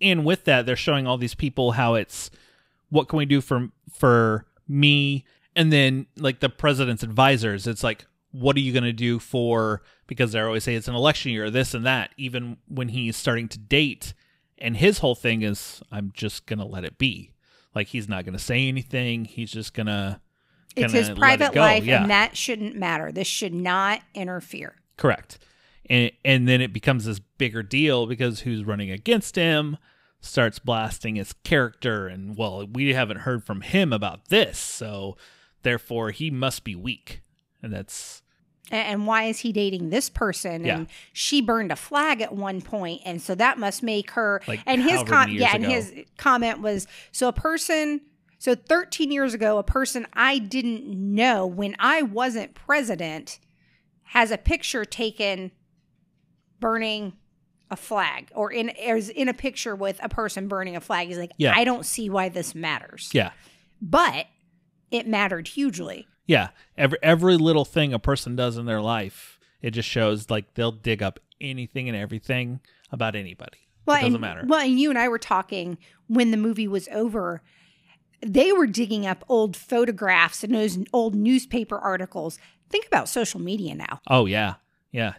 and 0.00 0.24
with 0.24 0.42
that 0.46 0.66
they're 0.66 0.74
showing 0.74 1.06
all 1.06 1.16
these 1.16 1.36
people 1.36 1.70
how 1.72 1.94
it's 1.94 2.28
what 2.90 3.08
can 3.08 3.18
we 3.18 3.24
do 3.24 3.40
for 3.40 3.68
for 3.92 4.44
me 4.66 5.24
and 5.54 5.72
then 5.72 6.06
like 6.16 6.40
the 6.40 6.48
president's 6.48 7.04
advisors 7.04 7.68
it's 7.68 7.84
like 7.84 8.04
what 8.32 8.56
are 8.56 8.60
you 8.60 8.72
going 8.72 8.82
to 8.84 8.92
do 8.92 9.18
for 9.18 9.82
because 10.06 10.32
they 10.32 10.40
always 10.40 10.64
say 10.64 10.74
it's 10.74 10.88
an 10.88 10.94
election 10.94 11.32
year, 11.32 11.50
this 11.50 11.74
and 11.74 11.86
that. 11.86 12.10
Even 12.16 12.56
when 12.66 12.88
he's 12.88 13.16
starting 13.16 13.48
to 13.48 13.58
date, 13.58 14.14
and 14.58 14.76
his 14.76 14.98
whole 14.98 15.14
thing 15.14 15.42
is, 15.42 15.82
I'm 15.92 16.10
just 16.14 16.46
going 16.46 16.58
to 16.58 16.64
let 16.64 16.84
it 16.84 16.98
be. 16.98 17.32
Like 17.74 17.88
he's 17.88 18.08
not 18.08 18.24
going 18.24 18.36
to 18.36 18.42
say 18.42 18.68
anything. 18.68 19.24
He's 19.24 19.50
just 19.50 19.74
going 19.74 19.86
to. 19.86 20.20
It's 20.74 20.92
his 20.92 21.10
private 21.10 21.54
life, 21.54 21.84
yeah. 21.84 22.02
and 22.02 22.10
that 22.10 22.36
shouldn't 22.36 22.76
matter. 22.76 23.12
This 23.12 23.26
should 23.26 23.54
not 23.54 24.00
interfere. 24.14 24.76
Correct. 24.96 25.38
And 25.88 26.10
and 26.24 26.48
then 26.48 26.60
it 26.60 26.72
becomes 26.72 27.04
this 27.04 27.18
bigger 27.18 27.62
deal 27.62 28.06
because 28.06 28.40
who's 28.40 28.64
running 28.64 28.90
against 28.90 29.36
him 29.36 29.76
starts 30.20 30.58
blasting 30.58 31.16
his 31.16 31.34
character, 31.44 32.06
and 32.06 32.36
well, 32.36 32.66
we 32.66 32.94
haven't 32.94 33.18
heard 33.18 33.44
from 33.44 33.60
him 33.60 33.92
about 33.92 34.28
this, 34.28 34.58
so 34.58 35.16
therefore 35.62 36.10
he 36.10 36.30
must 36.30 36.64
be 36.64 36.74
weak, 36.74 37.20
and 37.62 37.72
that's 37.72 38.21
and 38.70 39.06
why 39.06 39.24
is 39.24 39.40
he 39.40 39.52
dating 39.52 39.90
this 39.90 40.08
person 40.08 40.64
Yeah. 40.64 40.76
and 40.76 40.86
she 41.12 41.40
burned 41.42 41.72
a 41.72 41.76
flag 41.76 42.20
at 42.20 42.32
one 42.34 42.60
point 42.62 43.02
and 43.04 43.20
so 43.20 43.34
that 43.34 43.58
must 43.58 43.82
make 43.82 44.12
her 44.12 44.40
Like, 44.46 44.60
and 44.66 44.82
his 44.82 45.02
com- 45.02 45.30
yeah 45.30 45.38
years 45.40 45.54
and 45.54 45.64
ago. 45.64 45.72
his 45.74 45.92
comment 46.16 46.60
was 46.60 46.86
so 47.10 47.28
a 47.28 47.32
person 47.32 48.00
so 48.38 48.54
13 48.54 49.10
years 49.10 49.34
ago 49.34 49.58
a 49.58 49.62
person 49.64 50.06
i 50.12 50.38
didn't 50.38 50.84
know 50.86 51.46
when 51.46 51.74
i 51.80 52.02
wasn't 52.02 52.54
president 52.54 53.38
has 54.04 54.30
a 54.30 54.38
picture 54.38 54.84
taken 54.84 55.50
burning 56.60 57.14
a 57.70 57.76
flag 57.76 58.30
or 58.34 58.52
in 58.52 58.68
is 58.68 59.08
in 59.08 59.28
a 59.28 59.34
picture 59.34 59.74
with 59.74 59.98
a 60.02 60.08
person 60.08 60.46
burning 60.46 60.76
a 60.76 60.80
flag 60.80 61.08
he's 61.08 61.18
like 61.18 61.32
Yeah. 61.38 61.54
i 61.56 61.64
don't 61.64 61.84
see 61.86 62.08
why 62.10 62.28
this 62.28 62.54
matters 62.54 63.10
yeah, 63.12 63.30
but 63.80 64.26
it 64.90 65.06
mattered 65.08 65.48
hugely 65.48 66.06
yeah. 66.26 66.48
Every 66.76 66.98
every 67.02 67.36
little 67.36 67.64
thing 67.64 67.92
a 67.92 67.98
person 67.98 68.36
does 68.36 68.56
in 68.56 68.66
their 68.66 68.80
life, 68.80 69.38
it 69.60 69.70
just 69.72 69.88
shows 69.88 70.30
like 70.30 70.54
they'll 70.54 70.72
dig 70.72 71.02
up 71.02 71.20
anything 71.40 71.88
and 71.88 71.96
everything 71.96 72.60
about 72.90 73.14
anybody. 73.16 73.58
Well, 73.86 73.96
it 73.96 74.00
doesn't 74.00 74.14
and, 74.14 74.20
matter. 74.20 74.44
Well, 74.46 74.60
and 74.60 74.78
you 74.78 74.90
and 74.90 74.98
I 74.98 75.08
were 75.08 75.18
talking 75.18 75.78
when 76.06 76.30
the 76.30 76.36
movie 76.36 76.68
was 76.68 76.88
over. 76.92 77.42
They 78.24 78.52
were 78.52 78.68
digging 78.68 79.04
up 79.06 79.24
old 79.28 79.56
photographs 79.56 80.44
and 80.44 80.54
those 80.54 80.78
old 80.92 81.14
newspaper 81.16 81.76
articles. 81.78 82.38
Think 82.70 82.86
about 82.86 83.08
social 83.08 83.40
media 83.40 83.74
now. 83.74 84.00
oh 84.08 84.26
yeah, 84.26 84.54
yeah. 84.92 85.14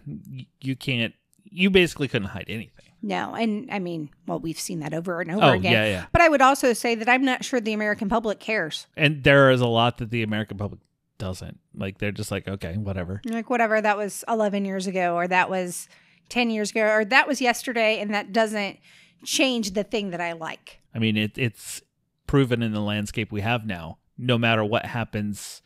You 0.62 0.76
can't. 0.76 1.14
You 1.44 1.70
basically 1.70 2.08
couldn't 2.08 2.30
hide 2.30 2.46
anything. 2.48 2.86
No, 3.06 3.36
and 3.36 3.68
I 3.70 3.80
mean, 3.80 4.10
well, 4.26 4.40
we've 4.40 4.60
seen 4.60 4.80
that 4.80 4.94
over 4.94 5.20
and 5.20 5.30
over 5.30 5.46
Oh 5.46 5.52
again. 5.52 5.74
yeah, 5.74 5.86
yeah. 5.86 6.06
But 6.14 6.22
I 6.22 6.30
would 6.30 6.42
also 6.42 6.72
say 6.72 6.96
that 6.96 7.10
I'm 7.10 7.26
not 7.26 7.44
sure 7.44 7.60
the 7.60 7.74
American 7.74 8.08
public 8.08 8.40
cares. 8.40 8.88
And 8.96 9.24
there 9.26 9.52
is 9.52 9.60
a 9.60 9.68
lot 9.68 9.98
that 9.98 10.10
the 10.10 10.24
American 10.24 10.58
public 10.58 10.80
doesn't 11.18 11.60
like. 11.76 11.98
They're 12.00 12.12
just 12.12 12.32
like, 12.32 12.48
okay, 12.48 12.76
whatever. 12.78 13.22
Like 13.26 13.50
whatever 13.50 13.80
that 13.82 13.98
was 13.98 14.24
11 14.28 14.66
years 14.66 14.88
ago, 14.88 15.16
or 15.16 15.28
that 15.28 15.50
was 15.50 15.88
10 16.30 16.50
years 16.50 16.72
ago, 16.72 16.88
or 16.90 17.06
that 17.06 17.28
was 17.28 17.42
yesterday, 17.42 18.00
and 18.00 18.14
that 18.14 18.32
doesn't 18.34 18.80
change 19.24 19.72
the 19.72 19.84
thing 19.84 20.10
that 20.12 20.22
I 20.22 20.34
like. 20.34 20.82
I 20.94 21.00
mean, 21.00 21.16
it, 21.18 21.38
it's 21.38 21.82
proven 22.28 22.62
in 22.62 22.74
the 22.74 22.82
landscape 22.82 23.32
we 23.32 23.42
have 23.42 23.66
now. 23.66 23.98
No 24.18 24.38
matter 24.38 24.64
what 24.64 24.86
happens, 24.86 25.62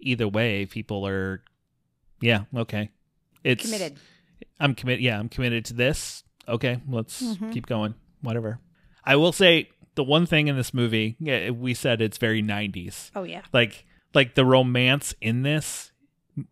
either 0.00 0.28
way, 0.28 0.66
people 0.66 1.06
are, 1.06 1.42
yeah, 2.20 2.44
okay. 2.56 2.90
It's 3.44 3.64
Committed. 3.64 3.98
I'm 4.60 4.74
committed. 4.74 5.02
Yeah, 5.02 5.18
I'm 5.18 5.28
committed 5.28 5.64
to 5.66 5.74
this. 5.74 6.22
Okay, 6.48 6.80
let's 6.88 7.22
Mhm. 7.22 7.52
keep 7.52 7.66
going. 7.66 7.94
Whatever. 8.20 8.58
I 9.04 9.16
will 9.16 9.32
say 9.32 9.68
the 9.94 10.04
one 10.04 10.26
thing 10.26 10.48
in 10.48 10.56
this 10.56 10.72
movie, 10.74 11.16
yeah, 11.20 11.50
we 11.50 11.74
said 11.74 12.00
it's 12.00 12.18
very 12.18 12.42
90s. 12.42 13.10
Oh 13.14 13.22
yeah. 13.24 13.42
Like, 13.52 13.84
like 14.14 14.34
the 14.34 14.44
romance 14.44 15.14
in 15.20 15.42
this. 15.42 15.92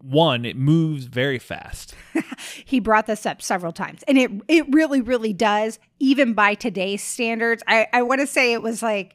One, 0.01 0.45
it 0.45 0.57
moves 0.57 1.05
very 1.05 1.39
fast. 1.39 1.95
he 2.65 2.81
brought 2.81 3.07
this 3.07 3.25
up 3.25 3.41
several 3.41 3.73
times 3.73 4.03
and 4.09 4.19
it 4.19 4.31
it 4.49 4.67
really 4.75 5.01
really 5.01 5.33
does 5.33 5.79
even 6.01 6.35
by 6.35 6.55
today's 6.55 7.03
standards 7.03 7.63
i 7.69 7.87
i 7.93 8.03
want 8.03 8.21
to 8.21 8.27
say 8.27 8.53
it 8.53 8.63
was 8.63 8.83
like 8.83 9.15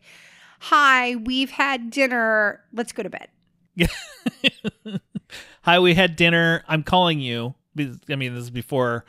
hi 0.59 1.15
we've 1.15 1.51
had 1.51 1.89
dinner 1.89 2.61
let's 2.71 2.93
go 2.93 3.03
to 3.03 3.09
bed 3.09 3.27
Hi, 5.63 5.79
we 5.79 5.93
had 5.93 6.15
dinner. 6.15 6.63
I'm 6.67 6.83
calling 6.83 7.19
you. 7.19 7.53
I 7.77 8.15
mean, 8.15 8.33
this 8.33 8.43
is 8.43 8.49
before 8.49 9.05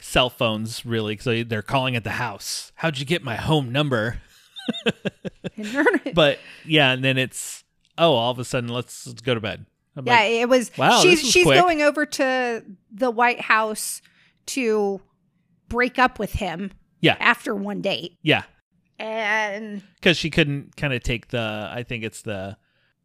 cell 0.00 0.30
phones, 0.30 0.84
really. 0.84 1.16
So 1.16 1.44
they're 1.44 1.62
calling 1.62 1.96
at 1.96 2.04
the 2.04 2.10
house. 2.10 2.72
How'd 2.76 2.98
you 2.98 3.06
get 3.06 3.22
my 3.22 3.36
home 3.36 3.72
number? 3.72 4.20
But 6.14 6.38
yeah, 6.64 6.92
and 6.92 7.02
then 7.02 7.16
it's 7.18 7.61
oh, 7.98 8.12
all 8.14 8.30
of 8.30 8.38
a 8.38 8.44
sudden, 8.44 8.70
let's, 8.70 9.06
let's 9.06 9.20
go 9.22 9.34
to 9.34 9.40
bed. 9.40 9.66
I'm 9.96 10.06
yeah 10.06 10.14
like, 10.14 10.30
it 10.30 10.48
was 10.48 10.70
Wow, 10.78 11.00
she's 11.02 11.20
she's 11.20 11.44
quick. 11.44 11.60
going 11.60 11.82
over 11.82 12.06
to 12.06 12.64
the 12.90 13.10
white 13.10 13.40
house 13.42 14.00
to 14.46 15.02
break 15.68 15.98
up 15.98 16.18
with 16.18 16.32
him 16.32 16.70
Yeah. 17.00 17.16
after 17.20 17.54
one 17.54 17.82
date 17.82 18.16
yeah, 18.22 18.44
and 18.98 19.82
because 19.96 20.16
she 20.16 20.30
couldn't 20.30 20.76
kind 20.76 20.92
of 20.94 21.02
take 21.02 21.28
the. 21.28 21.68
I 21.70 21.82
think 21.82 22.04
it's 22.04 22.22
the 22.22 22.56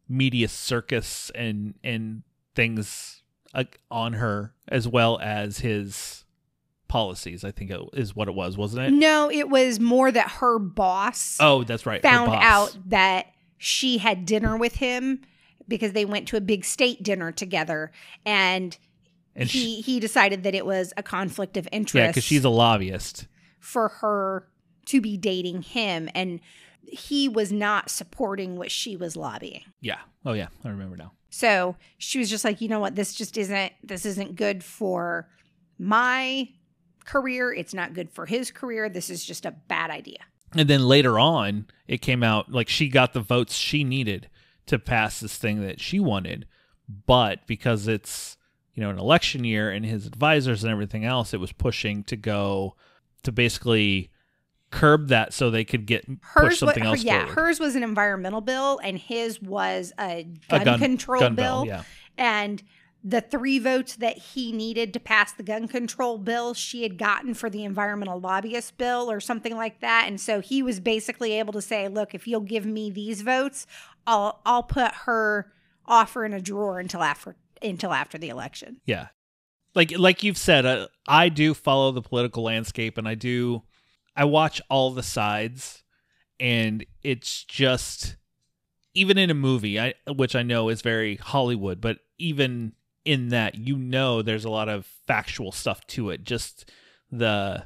media 0.08 0.48
circus 0.48 1.30
and 1.34 1.74
and 1.84 2.22
things 2.54 3.22
uh, 3.54 3.64
on 3.90 4.14
her 4.14 4.54
as 4.68 4.88
well 4.88 5.18
as 5.20 5.58
his 5.58 6.24
policies. 6.88 7.44
I 7.44 7.50
think 7.50 7.70
it 7.70 7.80
is 7.92 8.16
what 8.16 8.28
it 8.28 8.34
was, 8.34 8.56
wasn't 8.56 8.86
it? 8.86 8.90
no 8.92 9.30
it 9.30 9.50
was 9.50 9.78
more 9.78 10.10
that 10.10 10.30
her 10.40 10.58
boss 10.58 11.36
Oh, 11.40 11.64
that's 11.64 11.84
right. 11.84 12.00
found 12.00 12.30
out 12.32 12.76
that 12.86 13.26
she 13.58 13.98
had 13.98 14.24
dinner 14.24 14.56
with 14.56 14.76
him 14.76 15.20
because 15.66 15.92
they 15.92 16.04
went 16.04 16.26
to 16.28 16.36
a 16.36 16.40
big 16.40 16.64
state 16.64 17.02
dinner 17.02 17.30
together 17.30 17.92
and, 18.24 18.78
and 19.36 19.50
she, 19.50 19.76
he 19.76 19.80
he 19.82 20.00
decided 20.00 20.42
that 20.44 20.54
it 20.54 20.64
was 20.64 20.92
a 20.96 21.02
conflict 21.02 21.56
of 21.56 21.68
interest 21.70 21.94
yeah, 22.02 22.06
because 22.08 22.24
she's 22.24 22.44
a 22.44 22.48
lobbyist. 22.48 23.26
for 23.60 23.88
her 23.88 24.48
to 24.86 25.00
be 25.00 25.16
dating 25.16 25.62
him 25.62 26.08
and 26.14 26.40
he 26.82 27.28
was 27.28 27.52
not 27.52 27.90
supporting 27.90 28.56
what 28.56 28.70
she 28.70 28.96
was 28.96 29.16
lobbying. 29.16 29.64
Yeah. 29.80 29.98
Oh 30.24 30.32
yeah, 30.32 30.48
I 30.64 30.68
remember 30.68 30.96
now. 30.96 31.12
So 31.30 31.76
she 31.98 32.18
was 32.18 32.30
just 32.30 32.44
like, 32.44 32.60
you 32.60 32.68
know 32.68 32.80
what, 32.80 32.94
this 32.94 33.12
just 33.12 33.36
isn't 33.36 33.72
this 33.82 34.06
isn't 34.06 34.36
good 34.36 34.64
for 34.64 35.28
my 35.78 36.48
career. 37.04 37.52
It's 37.52 37.74
not 37.74 37.94
good 37.94 38.10
for 38.10 38.26
his 38.26 38.50
career. 38.50 38.88
This 38.88 39.10
is 39.10 39.24
just 39.24 39.44
a 39.44 39.50
bad 39.50 39.90
idea. 39.90 40.18
And 40.54 40.68
then 40.68 40.86
later 40.88 41.18
on, 41.18 41.66
it 41.86 41.98
came 41.98 42.22
out 42.22 42.50
like 42.50 42.68
she 42.68 42.88
got 42.88 43.12
the 43.12 43.20
votes 43.20 43.54
she 43.54 43.84
needed 43.84 44.28
to 44.66 44.78
pass 44.78 45.20
this 45.20 45.36
thing 45.36 45.60
that 45.62 45.80
she 45.80 45.98
wanted, 46.00 46.46
but 47.06 47.46
because 47.46 47.86
it's 47.88 48.36
you 48.74 48.82
know 48.82 48.90
an 48.90 48.98
election 48.98 49.44
year 49.44 49.70
and 49.70 49.84
his 49.84 50.06
advisors 50.06 50.62
and 50.64 50.70
everything 50.72 51.04
else, 51.04 51.32
it 51.34 51.40
was 51.40 51.52
pushing 51.52 52.02
to 52.04 52.16
go 52.16 52.74
to 53.24 53.32
basically 53.32 54.10
curb 54.70 55.08
that 55.08 55.32
so 55.32 55.50
they 55.50 55.64
could 55.64 55.86
get 55.86 56.04
Hers, 56.20 56.58
something 56.58 56.82
her- 56.82 56.90
else 56.90 57.02
yeah, 57.02 57.20
forward. 57.26 57.34
hers 57.34 57.60
was 57.60 57.74
an 57.74 57.82
environmental 57.82 58.40
bill, 58.42 58.78
and 58.84 58.98
his 58.98 59.40
was 59.40 59.92
a 59.98 60.24
gun, 60.48 60.60
A 60.60 60.64
gun 60.64 60.78
control 60.78 61.20
gun 61.20 61.34
bill. 61.34 61.64
yeah. 61.66 61.82
And 62.18 62.62
the 63.08 63.22
three 63.22 63.58
votes 63.58 63.96
that 63.96 64.18
he 64.18 64.52
needed 64.52 64.92
to 64.92 65.00
pass 65.00 65.32
the 65.32 65.42
gun 65.42 65.66
control 65.66 66.18
bill, 66.18 66.52
she 66.52 66.82
had 66.82 66.98
gotten 66.98 67.32
for 67.32 67.48
the 67.48 67.64
environmental 67.64 68.20
lobbyist 68.20 68.76
bill 68.76 69.10
or 69.10 69.18
something 69.18 69.56
like 69.56 69.80
that. 69.80 70.04
And 70.06 70.20
so 70.20 70.40
he 70.40 70.62
was 70.62 70.78
basically 70.78 71.32
able 71.32 71.54
to 71.54 71.62
say, 71.62 71.88
"Look, 71.88 72.14
if 72.14 72.26
you'll 72.28 72.40
give 72.40 72.66
me 72.66 72.90
these 72.90 73.22
votes, 73.22 73.66
I'll 74.06 74.40
I'll 74.44 74.62
put 74.62 74.92
her 75.06 75.50
offer 75.86 76.26
in 76.26 76.34
a 76.34 76.40
drawer 76.40 76.78
until 76.78 77.02
after 77.02 77.36
until 77.62 77.94
after 77.94 78.18
the 78.18 78.28
election." 78.28 78.82
Yeah. 78.84 79.08
Like 79.74 79.96
like 79.98 80.22
you've 80.22 80.36
said, 80.36 80.66
uh, 80.66 80.88
I 81.06 81.30
do 81.30 81.54
follow 81.54 81.92
the 81.92 82.02
political 82.02 82.42
landscape 82.42 82.98
and 82.98 83.08
I 83.08 83.14
do 83.14 83.62
I 84.14 84.24
watch 84.24 84.60
all 84.68 84.90
the 84.90 85.02
sides 85.02 85.82
and 86.38 86.84
it's 87.02 87.44
just 87.44 88.16
even 88.92 89.16
in 89.16 89.30
a 89.30 89.34
movie, 89.34 89.80
I 89.80 89.94
which 90.08 90.36
I 90.36 90.42
know 90.42 90.68
is 90.68 90.82
very 90.82 91.16
Hollywood, 91.16 91.80
but 91.80 92.00
even 92.18 92.72
in 93.08 93.28
that 93.30 93.54
you 93.56 93.76
know 93.76 94.20
there's 94.22 94.44
a 94.44 94.50
lot 94.50 94.68
of 94.68 94.84
factual 95.06 95.50
stuff 95.52 95.86
to 95.88 96.10
it. 96.10 96.24
Just 96.24 96.70
the 97.10 97.64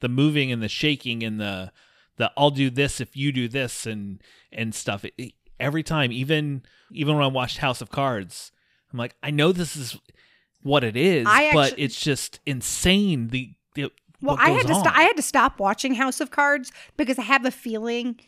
the 0.00 0.08
moving 0.08 0.52
and 0.52 0.62
the 0.62 0.68
shaking 0.68 1.22
and 1.22 1.40
the 1.40 1.72
the 2.16 2.30
I'll 2.36 2.50
do 2.50 2.68
this 2.70 3.00
if 3.00 3.16
you 3.16 3.32
do 3.32 3.48
this 3.48 3.86
and 3.86 4.22
and 4.52 4.74
stuff. 4.74 5.04
It, 5.04 5.14
it- 5.16 5.32
every 5.58 5.82
time, 5.82 6.12
even 6.12 6.62
even 6.92 7.14
when 7.16 7.24
I 7.24 7.28
watched 7.28 7.58
House 7.58 7.80
of 7.80 7.90
Cards, 7.90 8.52
I'm 8.92 8.98
like, 8.98 9.14
I 9.22 9.30
know 9.30 9.52
this 9.52 9.76
is 9.76 9.98
what 10.62 10.84
it 10.84 10.96
is, 10.96 11.26
I 11.28 11.52
but 11.54 11.74
it's 11.78 11.98
just 12.00 12.40
insane. 12.44 13.28
The, 13.28 13.54
the 13.74 13.90
Well, 14.20 14.36
I 14.38 14.50
had 14.50 14.66
to 14.66 14.74
st- 14.74 14.96
I 14.96 15.02
had 15.04 15.16
to 15.16 15.22
stop 15.22 15.58
watching 15.58 15.94
House 15.94 16.20
of 16.20 16.30
Cards 16.30 16.70
because 16.98 17.18
I 17.18 17.22
have 17.22 17.44
a 17.46 17.50
feeling 17.50 18.20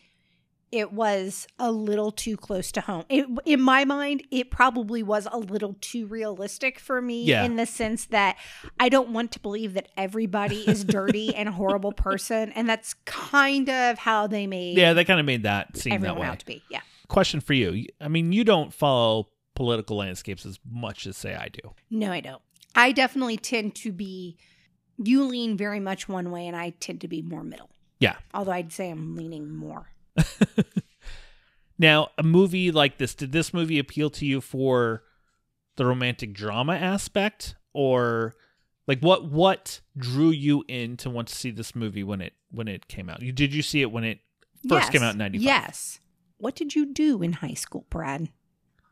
it 0.73 0.91
was 0.91 1.47
a 1.59 1.71
little 1.71 2.11
too 2.11 2.35
close 2.35 2.71
to 2.71 2.81
home. 2.81 3.03
It, 3.07 3.27
in 3.45 3.61
my 3.61 3.85
mind, 3.85 4.23
it 4.31 4.49
probably 4.49 5.03
was 5.03 5.27
a 5.31 5.37
little 5.37 5.75
too 5.81 6.07
realistic 6.07 6.79
for 6.79 6.99
me 6.99 7.23
Yeah. 7.25 7.43
in 7.43 7.57
the 7.57 7.65
sense 7.67 8.05
that 8.07 8.37
I 8.79 8.89
don't 8.89 9.09
want 9.09 9.31
to 9.33 9.39
believe 9.39 9.75
that 9.75 9.89
everybody 9.95 10.67
is 10.67 10.83
dirty 10.83 11.33
and 11.35 11.47
a 11.47 11.51
horrible 11.51 11.91
person, 11.93 12.51
and 12.53 12.67
that's 12.67 12.95
kind 13.05 13.69
of 13.69 13.99
how 13.99 14.25
they 14.25 14.47
made 14.47 14.75
yeah, 14.77 14.93
they 14.93 15.05
kind 15.05 15.19
of 15.19 15.25
made 15.27 15.43
that 15.43 15.77
seem 15.77 16.01
that 16.01 16.17
way. 16.17 16.25
out 16.25 16.39
to 16.39 16.45
be. 16.45 16.63
Yeah. 16.71 16.81
Question 17.07 17.39
for 17.39 17.53
you: 17.53 17.85
I 18.01 18.07
mean, 18.07 18.31
you 18.31 18.43
don't 18.43 18.73
follow 18.73 19.29
political 19.55 19.97
landscapes 19.97 20.45
as 20.47 20.59
much 20.67 21.05
as 21.05 21.15
say 21.15 21.35
I 21.35 21.49
do. 21.49 21.73
No, 21.91 22.11
I 22.11 22.19
don't. 22.21 22.41
I 22.75 22.91
definitely 22.91 23.37
tend 23.37 23.75
to 23.75 23.91
be. 23.91 24.37
You 24.97 25.23
lean 25.23 25.55
very 25.57 25.79
much 25.79 26.09
one 26.09 26.31
way, 26.31 26.47
and 26.47 26.55
I 26.55 26.71
tend 26.79 27.01
to 27.01 27.07
be 27.07 27.21
more 27.21 27.43
middle. 27.43 27.69
Yeah. 27.99 28.15
Although 28.33 28.51
I'd 28.53 28.71
say 28.73 28.89
I'm 28.89 29.15
leaning 29.15 29.53
more. 29.53 29.89
Now, 31.77 32.09
a 32.17 32.23
movie 32.23 32.71
like 32.71 32.97
this, 32.97 33.15
did 33.15 33.31
this 33.31 33.53
movie 33.53 33.79
appeal 33.79 34.09
to 34.11 34.25
you 34.25 34.41
for 34.41 35.03
the 35.75 35.85
romantic 35.85 36.33
drama 36.33 36.75
aspect 36.75 37.55
or 37.73 38.35
like 38.87 38.99
what 38.99 39.25
what 39.25 39.81
drew 39.97 40.29
you 40.29 40.63
in 40.67 40.97
to 40.97 41.09
want 41.09 41.29
to 41.29 41.35
see 41.35 41.49
this 41.49 41.75
movie 41.75 42.03
when 42.03 42.21
it 42.21 42.33
when 42.51 42.67
it 42.67 42.87
came 42.87 43.09
out? 43.09 43.21
You 43.21 43.31
did 43.31 43.53
you 43.53 43.61
see 43.61 43.81
it 43.81 43.91
when 43.91 44.03
it 44.03 44.19
first 44.69 44.91
came 44.91 45.03
out 45.03 45.13
in 45.13 45.17
95? 45.17 45.43
Yes. 45.43 45.99
What 46.37 46.55
did 46.55 46.75
you 46.75 46.85
do 46.93 47.21
in 47.21 47.33
high 47.33 47.53
school, 47.53 47.85
Brad? 47.89 48.29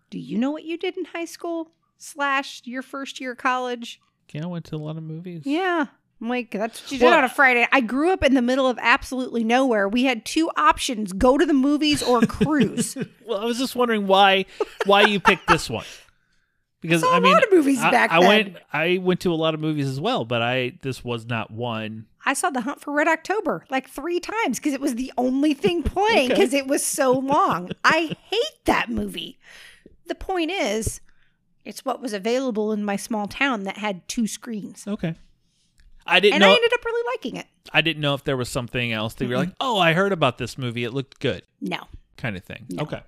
Do 0.10 0.20
you 0.20 0.38
know 0.38 0.52
what 0.52 0.66
you 0.66 0.78
did 0.78 0.98
in 0.98 1.06
high 1.06 1.26
school 1.26 1.72
slash 1.98 2.62
your 2.66 2.82
first 2.82 3.22
year 3.22 3.34
of 3.34 3.38
college? 3.38 4.02
Yeah, 4.34 4.44
I 4.44 4.48
went 4.48 4.66
to 4.66 4.76
a 4.76 4.78
lot 4.78 4.98
of 4.98 5.04
movies. 5.04 5.44
Yeah. 5.46 5.88
Like, 6.22 6.52
that's 6.52 6.82
what 6.84 6.92
you 6.92 7.00
did 7.00 7.06
Well- 7.06 7.18
on 7.18 7.24
a 7.24 7.30
Friday. 7.30 7.68
I 7.72 7.82
grew 7.82 8.12
up 8.12 8.24
in 8.24 8.36
the 8.36 8.42
middle 8.44 8.68
of 8.68 8.78
absolutely 8.82 9.44
nowhere. 9.44 9.90
We 9.90 10.04
had 10.04 10.24
two 10.24 10.50
options 10.56 11.14
go 11.14 11.38
to 11.38 11.46
the 11.46 11.54
movies 11.54 12.04
or 12.04 12.22
cruise. 12.28 12.96
Well, 13.26 13.40
I 13.40 13.46
was 13.46 13.58
just 13.58 13.76
wondering 13.76 14.06
why 14.08 14.46
why 14.86 15.02
you 15.02 15.20
picked 15.20 15.48
this 15.48 15.70
one. 15.70 15.86
Because 16.82 17.04
I 17.04 17.18
a 17.18 17.22
mean, 17.22 17.34
lot 17.34 17.44
of 17.44 17.52
movies 17.52 17.80
I, 17.80 17.92
back 17.92 18.12
I 18.12 18.20
then. 18.20 18.28
went 18.28 18.58
I 18.74 18.98
went 19.00 19.20
to 19.22 19.32
a 19.32 19.36
lot 19.36 19.54
of 19.54 19.60
movies 19.60 19.88
as 19.88 20.00
well, 20.00 20.26
but 20.26 20.42
I 20.42 20.74
this 20.82 21.04
was 21.04 21.26
not 21.26 21.52
one. 21.52 22.06
I 22.26 22.34
saw 22.34 22.52
The 22.52 22.62
Hunt 22.62 22.82
for 22.82 22.92
Red 22.94 23.08
October 23.08 23.66
like 23.72 23.90
three 23.90 24.20
times 24.20 24.60
because 24.60 24.74
it 24.74 24.82
was 24.82 24.94
the 24.96 25.12
only 25.18 25.54
thing 25.56 25.82
playing 25.84 26.32
Okay. 26.32 26.40
because 26.40 26.54
it 26.54 26.68
was 26.68 26.86
so 26.86 27.12
long. 27.14 27.72
I 27.84 28.16
hate 28.30 28.66
that 28.66 28.90
movie. 28.90 29.40
The 30.08 30.16
point 30.16 30.52
is, 30.52 31.02
it's 31.66 31.84
what 31.86 32.02
was 32.02 32.14
available 32.14 32.72
in 32.72 32.84
my 32.84 32.96
small 32.96 33.28
town 33.28 33.64
that 33.64 33.78
had 33.78 34.08
two 34.08 34.26
screens. 34.28 34.86
Okay. 34.88 35.16
I 36.06 36.20
didn't 36.20 36.36
And 36.36 36.42
know 36.42 36.52
I 36.52 36.56
ended 36.56 36.74
up 36.74 36.84
really 36.84 37.12
liking 37.16 37.36
it. 37.38 37.48
I 37.74 37.82
didn't 37.82 38.02
know 38.02 38.14
if 38.16 38.24
there 38.24 38.38
was 38.38 38.50
something 38.50 38.92
else 38.92 39.14
that 39.16 39.26
you 39.26 39.32
were 39.32 39.38
like, 39.38 39.54
"Oh, 39.60 39.80
I 39.80 39.94
heard 39.94 40.12
about 40.12 40.38
this 40.38 40.58
movie. 40.58 40.84
It 40.84 40.94
looked 40.94 41.20
good." 41.20 41.44
No. 41.62 41.80
kind 42.18 42.36
of 42.38 42.44
thing. 42.44 42.66
No. 42.70 42.84
Okay. 42.84 43.02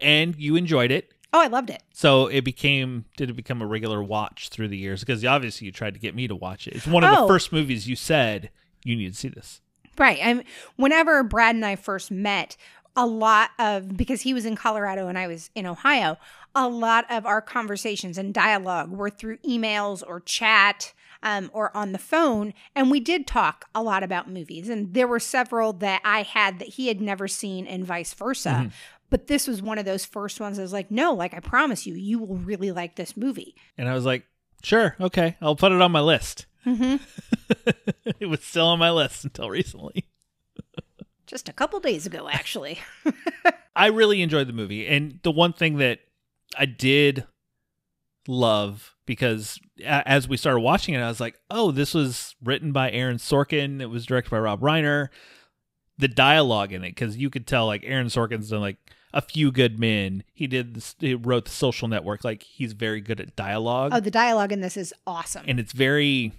And 0.00 0.34
you 0.36 0.56
enjoyed 0.56 0.90
it. 0.90 1.12
Oh, 1.32 1.40
I 1.40 1.48
loved 1.48 1.68
it. 1.70 1.82
So 1.92 2.26
it 2.28 2.42
became 2.42 3.04
did 3.16 3.28
it 3.28 3.34
become 3.34 3.60
a 3.60 3.66
regular 3.66 4.02
watch 4.02 4.48
through 4.48 4.68
the 4.68 4.76
years 4.78 5.00
because 5.00 5.24
obviously 5.24 5.66
you 5.66 5.72
tried 5.72 5.94
to 5.94 6.00
get 6.00 6.14
me 6.14 6.26
to 6.28 6.34
watch 6.36 6.66
it. 6.66 6.74
It's 6.76 6.86
one 6.86 7.04
of 7.04 7.10
the 7.10 7.22
Oh. 7.22 7.26
first 7.28 7.52
movies 7.52 7.86
you 7.88 7.96
said 7.96 8.50
you 8.84 8.96
need 8.96 9.12
to 9.12 9.18
see 9.18 9.28
this. 9.28 9.60
Right. 9.98 10.18
And 10.20 10.44
whenever 10.76 11.22
Brad 11.22 11.54
and 11.54 11.64
I 11.64 11.76
first 11.76 12.10
met, 12.10 12.56
a 12.94 13.04
lot 13.06 13.50
of 13.58 13.96
because 13.96 14.22
he 14.22 14.32
was 14.32 14.46
in 14.46 14.56
Colorado 14.56 15.08
and 15.08 15.18
I 15.18 15.26
was 15.26 15.50
in 15.54 15.66
Ohio, 15.66 16.16
a 16.54 16.68
lot 16.68 17.04
of 17.10 17.26
our 17.26 17.42
conversations 17.42 18.16
and 18.16 18.32
dialogue 18.32 18.90
were 18.90 19.10
through 19.10 19.36
emails 19.38 20.02
or 20.06 20.20
chat 20.20 20.94
um, 21.22 21.50
or 21.52 21.76
on 21.76 21.92
the 21.92 21.98
phone, 21.98 22.54
and 22.74 22.90
we 22.90 23.00
did 23.00 23.26
talk 23.26 23.66
a 23.74 23.82
lot 23.82 24.02
about 24.02 24.30
movies. 24.30 24.68
And 24.68 24.94
there 24.94 25.06
were 25.06 25.20
several 25.20 25.72
that 25.74 26.00
I 26.04 26.22
had 26.22 26.58
that 26.58 26.68
he 26.68 26.88
had 26.88 27.00
never 27.00 27.28
seen, 27.28 27.66
and 27.66 27.84
vice 27.84 28.14
versa. 28.14 28.70
But 29.08 29.28
this 29.28 29.46
was 29.46 29.62
one 29.62 29.78
of 29.78 29.84
those 29.84 30.04
first 30.04 30.40
ones. 30.40 30.58
I 30.58 30.62
was 30.62 30.72
like, 30.72 30.90
no, 30.90 31.14
like 31.14 31.32
I 31.32 31.40
promise 31.40 31.86
you, 31.86 31.94
you 31.94 32.18
will 32.18 32.36
really 32.36 32.72
like 32.72 32.96
this 32.96 33.16
movie. 33.16 33.54
And 33.78 33.88
I 33.88 33.94
was 33.94 34.04
like, 34.04 34.26
"Sure, 34.62 34.96
okay. 35.00 35.36
I'll 35.40 35.56
put 35.56 35.72
it 35.72 35.80
on 35.80 35.92
my 35.92 36.00
list." 36.00 36.46
Mm-hmm. 36.66 36.96
it 38.18 38.26
was 38.26 38.42
still 38.42 38.66
on 38.66 38.78
my 38.78 38.90
list 38.90 39.24
until 39.24 39.48
recently. 39.48 40.04
Just 41.26 41.48
a 41.48 41.52
couple 41.52 41.78
days 41.80 42.06
ago, 42.06 42.28
actually. 42.30 42.80
I 43.76 43.86
really 43.86 44.22
enjoyed 44.22 44.48
the 44.48 44.52
movie. 44.52 44.86
And 44.86 45.20
the 45.22 45.30
one 45.30 45.52
thing 45.52 45.78
that 45.78 46.00
I 46.58 46.66
did 46.66 47.26
love 48.26 48.95
because 49.06 49.58
a- 49.80 50.06
as 50.08 50.28
we 50.28 50.36
started 50.36 50.60
watching 50.60 50.94
it, 50.94 50.98
I 51.00 51.08
was 51.08 51.20
like, 51.20 51.38
oh, 51.50 51.70
this 51.70 51.94
was 51.94 52.34
written 52.42 52.72
by 52.72 52.90
Aaron 52.90 53.16
Sorkin. 53.16 53.80
It 53.80 53.86
was 53.86 54.04
directed 54.06 54.30
by 54.30 54.38
Rob 54.40 54.60
Reiner. 54.60 55.08
The 55.98 56.08
dialogue 56.08 56.72
in 56.72 56.84
it, 56.84 56.90
because 56.90 57.16
you 57.16 57.30
could 57.30 57.46
tell 57.46 57.66
like 57.66 57.82
Aaron 57.84 58.08
Sorkin's 58.08 58.50
done 58.50 58.60
like 58.60 58.76
a 59.14 59.22
few 59.22 59.50
good 59.50 59.78
men. 59.80 60.24
He 60.34 60.46
did 60.46 60.74
this, 60.74 60.94
he 60.98 61.14
wrote 61.14 61.46
the 61.46 61.50
social 61.50 61.88
network. 61.88 62.22
Like 62.24 62.42
he's 62.42 62.74
very 62.74 63.00
good 63.00 63.18
at 63.20 63.34
dialogue. 63.34 63.92
oh, 63.94 64.00
the 64.00 64.10
dialogue 64.10 64.52
in 64.52 64.60
this 64.60 64.76
is 64.76 64.92
awesome. 65.06 65.44
and 65.48 65.58
it's 65.58 65.72
very 65.72 66.32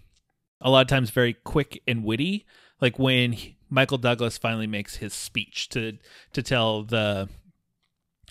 a 0.62 0.70
lot 0.70 0.82
of 0.82 0.88
times 0.88 1.10
very 1.12 1.34
quick 1.34 1.82
and 1.88 2.04
witty 2.04 2.46
like 2.82 2.98
when 2.98 3.32
he- 3.34 3.56
michael 3.70 3.98
douglas 4.00 4.40
finally 4.40 4.66
makes 4.66 4.96
his 4.96 5.14
speech 5.14 5.70
to 5.70 5.96
to 6.34 6.42
tell 6.42 6.82
the 6.84 7.30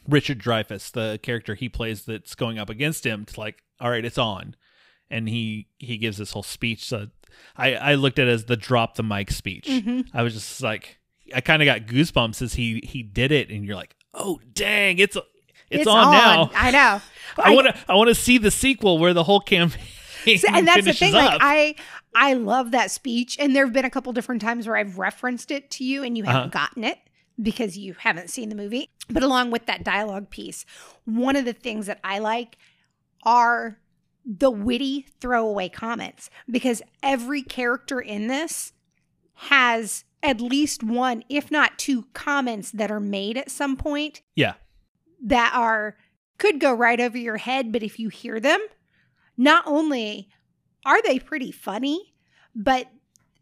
richard 0.09 0.39
dreyfuss 0.41 0.91
the 0.91 1.21
character 1.23 1.55
he 1.55 1.69
plays 1.69 2.05
that's 2.05 2.35
going 2.35 2.59
up 2.59 2.69
against 2.71 3.05
him 3.07 3.25
to 3.25 3.39
like 3.39 3.63
all 3.81 3.91
right 3.91 4.05
it's 4.05 4.19
on 4.19 4.55
and 5.11 5.29
he 5.29 5.69
he 5.79 5.97
gives 5.99 6.17
this 6.19 6.33
whole 6.33 6.43
speech 6.43 6.85
so 6.85 7.09
i 7.57 7.75
i 7.75 7.95
looked 7.95 8.19
at 8.19 8.27
it 8.29 8.31
as 8.31 8.45
the 8.47 8.57
drop 8.57 8.95
the 8.97 9.03
mic 9.03 9.31
speech 9.31 9.67
Mhm. 9.69 10.09
i 10.15 10.23
was 10.23 10.35
just 10.35 10.63
like 10.63 10.99
i 11.35 11.41
kind 11.41 11.63
of 11.63 11.67
got 11.67 11.83
goosebumps 11.83 12.41
as 12.43 12.55
he 12.55 12.81
he 12.85 13.03
did 13.03 13.33
it 13.33 13.51
and 13.51 13.65
you're 13.65 13.77
like 13.77 13.95
oh 14.15 14.41
dang 14.53 14.99
it's 14.99 15.17
it's, 15.69 15.87
on, 15.87 16.13
now 16.13 16.51
I 16.55 16.71
know. 16.71 17.01
i 17.39 17.53
want 17.55 17.67
to 17.67 17.77
i 17.89 17.95
want 17.95 18.09
to 18.09 18.15
see 18.15 18.39
the 18.39 18.51
sequel 18.53 18.99
where 18.99 19.13
the 19.13 19.25
whole 19.25 19.41
campaign 19.41 19.83
So- 20.39 20.49
and 20.53 20.67
that's 20.67 20.85
the 20.85 20.93
thing. 20.93 21.13
Like. 21.13 21.39
I, 21.41 21.77
I 22.13 22.33
love 22.33 22.73
that 22.73 22.91
speech, 22.91 23.37
and 23.39 23.55
there 23.55 23.65
have 23.65 23.73
been 23.73 23.85
a 23.85 23.91
couple 23.91 24.13
different 24.13 24.43
times 24.43 24.67
where 24.67 24.77
I've 24.77 24.99
referenced 24.99 25.53
it 25.53 25.71
to 25.73 25.85
you, 25.85 26.03
and 26.03 26.19
you 26.19 26.25
haven't 26.25 26.53
Uh-huh. 26.53 26.67
gotten 26.67 26.83
it 26.83 26.99
because 27.41 27.79
you 27.79 27.95
haven't 28.01 28.31
seen 28.31 28.49
the 28.49 28.57
movie. 28.57 28.91
But 29.09 29.23
along 29.23 29.53
with 29.53 29.67
that 29.67 29.85
dialogue 29.85 30.29
piece, 30.31 30.67
one 31.05 31.37
of 31.37 31.45
the 31.45 31.53
things 31.53 31.87
that 31.87 32.01
I 32.03 32.19
like 32.19 32.59
are 33.27 33.79
the 34.25 34.51
witty 34.51 35.07
throwaway 35.21 35.69
comments 35.69 36.31
because 36.51 36.81
every 37.03 37.43
character 37.43 38.01
in 38.01 38.29
this 38.29 38.73
has 39.35 40.05
at 40.23 40.41
least 40.41 40.83
one, 40.83 41.23
if 41.29 41.51
not 41.51 41.79
two, 41.79 42.07
comments 42.15 42.71
that 42.71 42.91
are 42.91 43.01
made 43.01 43.37
at 43.37 43.51
some 43.51 43.77
point 43.77 44.23
yeah. 44.35 44.55
that 45.23 45.53
are 45.55 45.97
could 46.39 46.61
go 46.61 46.73
right 46.73 47.01
over 47.01 47.19
your 47.19 47.37
head, 47.37 47.73
but 47.73 47.83
if 47.83 47.99
you 47.99 48.09
hear 48.09 48.41
them, 48.41 48.61
not 49.37 49.65
only 49.67 50.29
are 50.85 51.03
they 51.03 51.19
pretty 51.19 51.53
funny, 51.53 52.15
but 52.55 52.89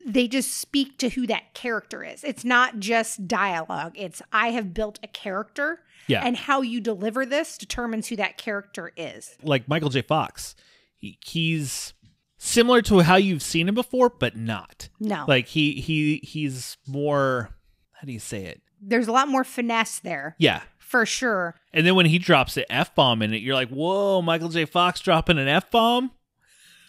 they 0.07 0.29
just 0.29 0.53
speak 0.53 0.99
to 0.99 1.09
who 1.11 1.27
that 1.27 1.55
character 1.55 2.05
is. 2.05 2.23
It's 2.25 2.45
not 2.45 2.79
just 2.79 3.27
dialogue. 3.27 3.93
It's 3.97 4.21
I 4.33 4.49
have 4.49 4.75
built 4.75 4.99
a 5.03 5.09
character 5.09 5.81
Yeah. 6.09 6.23
and 6.25 6.37
how 6.37 6.61
you 6.62 6.81
deliver 6.81 7.25
this 7.25 7.57
determines 7.59 8.09
who 8.09 8.17
that 8.17 8.37
character 8.38 8.93
is. 8.97 9.37
like 9.43 9.67
Michael 9.69 9.88
J. 9.90 10.03
Fox. 10.03 10.55
He, 10.97 11.19
he's 11.25 11.95
similar 12.38 12.83
to 12.83 13.01
how 13.01 13.17
you've 13.17 13.43
seen 13.43 13.69
him 13.69 13.75
before, 13.75 14.11
but 14.11 14.37
not. 14.37 14.88
No. 15.01 15.25
Like 15.27 15.47
he 15.49 15.73
he 15.81 16.21
he's 16.23 16.77
more 16.87 17.51
how 17.93 18.07
do 18.07 18.12
you 18.12 18.19
say 18.21 18.45
it? 18.45 18.61
There's 18.81 19.09
a 19.09 19.12
lot 19.12 19.29
more 19.29 19.45
finesse 19.45 20.01
there 20.01 20.37
Yeah. 20.38 20.61
for 20.79 21.07
sure. 21.07 21.55
And 21.73 21.87
then 21.87 21.95
when 21.95 22.07
he 22.07 22.19
drops 22.19 22.55
the 22.55 22.71
F 22.71 22.95
bomb 22.95 23.23
in 23.23 23.33
it, 23.33 23.40
you're 23.40 23.55
like, 23.55 23.71
whoa, 23.71 24.21
Michael 24.21 24.51
J. 24.51 24.67
Fox 24.67 25.01
dropping 25.01 25.38
an 25.38 25.49
F 25.49 25.71
bomb? 25.71 26.11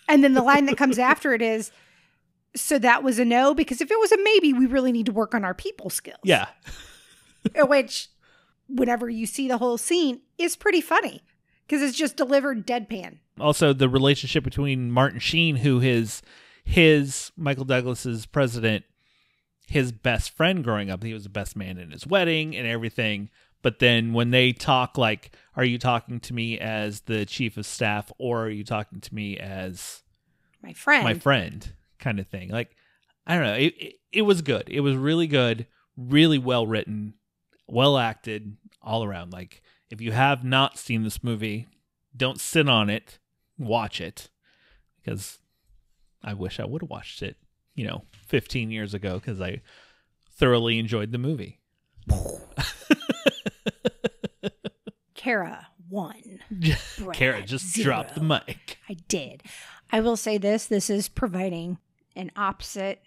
And 0.10 0.24
then 0.24 0.34
the 0.34 0.44
line 0.44 0.66
that 0.66 0.76
comes 0.78 1.00
after 1.00 1.34
it 1.34 1.42
is 1.42 1.72
so 2.56 2.80
that 2.80 3.04
was 3.04 3.20
a 3.20 3.26
no 3.26 3.54
because 3.54 3.82
if 3.82 3.92
it 3.92 4.00
was 4.00 4.12
a 4.12 4.18
maybe, 4.24 4.54
we 4.54 4.66
really 4.66 4.92
need 4.92 5.06
to 5.08 5.12
work 5.12 5.36
on 5.36 5.44
our 5.44 5.54
people 5.54 5.90
skills. 5.90 6.20
Yeah. 6.24 6.48
which 7.68 8.10
whenever 8.68 9.10
you 9.10 9.26
see 9.26 9.48
the 9.48 9.58
whole 9.58 9.78
scene 9.78 10.22
is 10.38 10.56
pretty 10.56 10.82
funny 10.82 11.24
because 11.68 11.82
it's 11.82 11.98
just 11.98 12.16
delivered 12.16 12.66
deadpan. 12.66 13.20
Also 13.40 13.74
the 13.74 13.90
relationship 13.90 14.44
between 14.44 14.92
Martin 14.92 15.20
Sheen, 15.20 15.58
who 15.58 15.80
his 15.80 16.22
his 16.64 17.32
Michael 17.38 17.66
Douglas's 17.66 18.26
president, 18.26 18.86
his 19.68 19.92
best 19.92 20.32
friend 20.32 20.64
growing 20.64 20.90
up, 20.90 21.04
he 21.04 21.14
was 21.14 21.24
the 21.24 21.30
best 21.30 21.56
man 21.56 21.78
in 21.78 21.92
his 21.92 22.08
wedding 22.08 22.56
and 22.56 22.68
everything. 22.68 23.30
But 23.62 23.80
then 23.80 24.14
when 24.14 24.30
they 24.30 24.52
talk 24.52 24.98
like, 24.98 25.36
are 25.56 25.66
you 25.66 25.80
talking 25.80 26.20
to 26.22 26.34
me 26.34 26.60
as 26.60 27.02
the 27.02 27.26
chief 27.26 27.58
of 27.58 27.66
staff 27.66 28.12
or 28.18 28.46
are 28.46 28.50
you 28.50 28.64
talking 28.64 29.02
to 29.02 29.16
me 29.16 29.38
as 29.38 30.04
My 30.62 30.74
friend. 30.74 31.04
my 31.04 31.16
friend 31.16 31.74
kind 32.00 32.20
of 32.20 32.28
thing. 32.28 32.50
Like, 32.50 32.76
I 33.26 33.36
don't 33.36 33.44
know. 33.44 33.54
It, 33.56 33.74
it, 33.78 33.96
it 34.12 34.22
was 34.24 34.42
good. 34.42 34.70
It 34.70 34.82
was 34.82 34.96
really 34.96 35.28
good, 35.28 35.68
really 35.98 36.38
well 36.38 36.68
written, 36.68 37.16
well 37.68 37.98
acted 37.98 38.58
all 38.82 39.04
around. 39.04 39.34
Like, 39.34 39.62
if 39.90 40.02
you 40.02 40.12
have 40.12 40.44
not 40.44 40.78
seen 40.78 41.04
this 41.04 41.24
movie, 41.24 41.68
don't 42.16 42.40
sit 42.40 42.70
on 42.70 42.90
it, 42.90 43.20
watch 43.58 44.00
it 44.02 44.30
because 45.04 45.40
I 46.24 46.34
wish 46.34 46.60
I 46.60 46.66
would 46.66 46.82
have 46.82 46.90
watched 46.90 47.22
it, 47.22 47.38
you 47.76 47.86
know, 47.86 48.04
15 48.28 48.72
years 48.72 48.94
ago 48.94 49.16
because 49.16 49.40
I 49.40 49.62
thoroughly 50.32 50.80
enjoyed 50.80 51.12
the 51.12 51.18
movie. 51.18 51.60
Kara 55.14 55.68
one. 55.90 56.40
Brad, 56.52 56.78
Kara 57.14 57.42
just 57.42 57.74
zero. 57.74 57.86
dropped 57.86 58.16
the 58.16 58.22
mic. 58.22 58.78
I 58.90 58.96
did. 59.08 59.44
I 59.92 60.02
will 60.02 60.18
say 60.18 60.38
this 60.38 60.66
this 60.66 60.90
is 60.90 61.08
providing 61.08 61.78
an 62.16 62.32
opposite. 62.36 63.02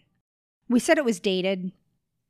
We 0.68 0.80
said 0.80 0.98
it 0.98 1.04
was 1.04 1.20
dated. 1.20 1.72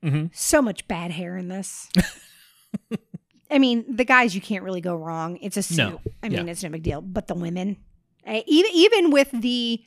hmm 0.03 0.27
So 0.33 0.63
much 0.63 0.87
bad 0.89 1.11
hair 1.13 1.37
in 1.37 1.49
this. 1.49 1.89
I 3.51 3.59
mean, 3.59 3.85
the 3.97 4.05
guys 4.05 4.35
you 4.35 4.41
can't 4.41 4.63
really 4.63 4.81
go 4.83 4.95
wrong. 4.95 5.39
It's 5.41 5.57
a 5.57 5.63
suit. 5.63 5.77
No. 5.79 6.01
I 6.23 6.29
mean, 6.29 6.47
Yeah. 6.47 6.53
it's 6.53 6.63
no 6.63 6.69
big 6.69 6.83
deal. 6.83 7.01
But 7.01 7.29
the 7.29 7.35
women, 7.35 7.79
eh, 8.25 8.43
even 8.47 8.71
even 8.75 9.11
with 9.11 9.31
the 9.33 9.83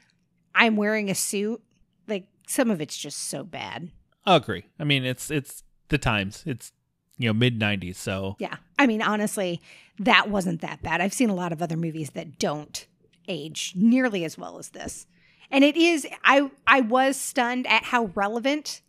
I'm 0.56 0.76
wearing 0.76 1.10
a 1.10 1.16
suit, 1.16 1.62
like 2.08 2.26
some 2.48 2.72
of 2.72 2.82
it's 2.82 2.98
just 2.98 3.18
so 3.30 3.44
bad. 3.44 3.92
I 4.26 4.36
agree. 4.36 4.66
I 4.80 4.84
mean, 4.84 5.06
it's 5.06 5.30
it's 5.30 5.64
the 5.90 5.98
times. 6.00 6.44
It's 6.48 6.72
you 7.18 7.30
know 7.30 7.34
mid 7.34 7.60
'90s, 7.60 7.96
so 7.98 8.36
Yeah. 8.40 8.56
I 8.80 8.88
mean, 8.88 9.02
honestly, 9.04 9.62
that 10.00 10.30
wasn't 10.30 10.62
that 10.62 10.82
bad. 10.82 11.00
I've 11.00 11.14
seen 11.14 11.30
a 11.30 11.36
lot 11.36 11.52
of 11.54 11.62
other 11.62 11.78
movies 11.78 12.12
that 12.12 12.40
don't 12.40 12.88
age 13.28 13.74
nearly 13.76 14.26
as 14.26 14.40
well 14.40 14.58
as 14.58 14.70
this. 14.70 15.06
And 15.52 15.64
it 15.64 15.76
is 15.78 16.08
I 16.24 16.50
I 16.66 16.82
was 16.82 17.18
stunned 17.18 17.68
at 17.68 17.84
how 17.86 18.06
relevant 18.16 18.82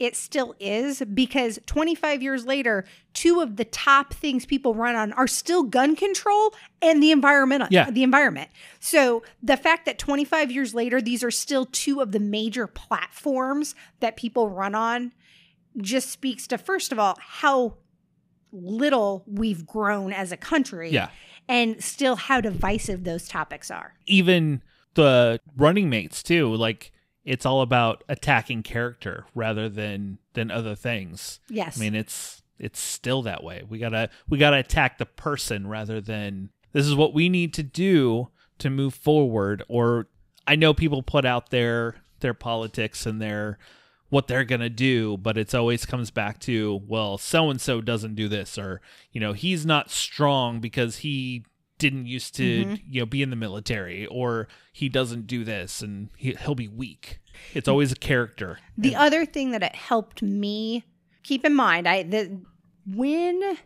it 0.00 0.16
still 0.16 0.56
is 0.58 1.02
because 1.14 1.60
25 1.66 2.20
years 2.20 2.44
later, 2.44 2.84
two 3.12 3.40
of 3.40 3.54
the 3.56 3.64
top 3.64 4.12
things 4.12 4.44
people 4.44 4.74
run 4.74 4.96
on 4.96 5.12
are 5.12 5.28
still 5.28 5.62
gun 5.62 5.94
control 5.94 6.52
and 6.82 7.00
the 7.00 7.12
environmental 7.12 7.68
Yeah. 7.70 7.90
the 7.90 8.02
environment. 8.02 8.50
So 8.80 9.22
the 9.40 9.56
fact 9.56 9.86
that 9.86 9.98
25 9.98 10.50
years 10.50 10.74
later 10.74 11.00
these 11.00 11.22
are 11.22 11.30
still 11.30 11.66
two 11.66 12.00
of 12.00 12.10
the 12.12 12.18
major 12.20 12.66
platforms 12.66 13.74
that 14.00 14.16
people 14.16 14.50
run 14.50 14.74
on 14.74 15.12
just 15.80 16.10
speaks 16.10 16.46
to 16.48 16.58
first 16.58 16.90
of 16.92 16.98
all 16.98 17.16
how 17.20 17.74
little 18.52 19.24
we've 19.26 19.66
grown 19.66 20.12
as 20.12 20.30
a 20.32 20.36
country 20.36 20.90
yeah. 20.90 21.08
and 21.48 21.82
still 21.82 22.14
how 22.16 22.40
divisive 22.40 23.04
those 23.04 23.28
topics 23.28 23.70
are. 23.70 23.94
Even 24.06 24.62
the 24.94 25.40
running 25.56 25.88
mates 25.88 26.22
too. 26.22 26.54
Like 26.54 26.92
it's 27.24 27.46
all 27.46 27.62
about 27.62 28.04
attacking 28.08 28.62
character 28.62 29.26
rather 29.34 29.68
than 29.68 30.18
than 30.34 30.50
other 30.50 30.74
things. 30.74 31.40
Yes. 31.48 31.78
I 31.78 31.80
mean, 31.80 31.94
it's 31.94 32.42
it's 32.58 32.80
still 32.80 33.22
that 33.22 33.42
way. 33.42 33.62
We 33.68 33.78
gotta 33.78 34.10
we 34.28 34.38
gotta 34.38 34.58
attack 34.58 34.98
the 34.98 35.06
person 35.06 35.66
rather 35.66 36.00
than 36.00 36.50
this 36.72 36.86
is 36.86 36.94
what 36.94 37.14
we 37.14 37.28
need 37.28 37.54
to 37.54 37.62
do 37.62 38.28
to 38.58 38.70
move 38.70 38.94
forward. 38.94 39.62
Or 39.68 40.08
I 40.46 40.56
know 40.56 40.74
people 40.74 41.02
put 41.02 41.24
out 41.24 41.50
their 41.50 41.96
their 42.20 42.34
politics 42.34 43.06
and 43.06 43.20
their 43.20 43.58
what 44.10 44.28
they're 44.28 44.44
gonna 44.44 44.70
do, 44.70 45.16
but 45.16 45.36
it's 45.36 45.54
always 45.54 45.86
comes 45.86 46.10
back 46.10 46.38
to 46.40 46.80
well, 46.86 47.18
so 47.18 47.50
and 47.50 47.60
so 47.60 47.80
doesn't 47.80 48.14
do 48.14 48.28
this, 48.28 48.58
or 48.58 48.80
you 49.12 49.20
know 49.20 49.32
he's 49.32 49.64
not 49.64 49.90
strong 49.90 50.60
because 50.60 50.98
he 50.98 51.44
didn't 51.78 52.06
used 52.06 52.34
to 52.36 52.64
mm-hmm. 52.64 52.74
you 52.88 53.00
know 53.00 53.06
be 53.06 53.22
in 53.22 53.30
the 53.30 53.36
military, 53.36 54.06
or 54.06 54.48
he 54.72 54.88
doesn't 54.88 55.26
do 55.26 55.44
this 55.44 55.82
and 55.82 56.10
he, 56.16 56.34
he'll 56.34 56.54
be 56.54 56.68
weak. 56.68 57.20
It's 57.52 57.68
mm. 57.68 57.72
always 57.72 57.92
a 57.92 57.96
character. 57.96 58.58
The 58.78 58.96
other 58.96 59.26
thing 59.26 59.50
that 59.52 59.62
it 59.62 59.74
helped 59.74 60.22
me 60.22 60.84
keep 61.22 61.44
in 61.44 61.54
mind, 61.54 61.88
I 61.88 62.02
the 62.02 62.40
when 62.86 63.58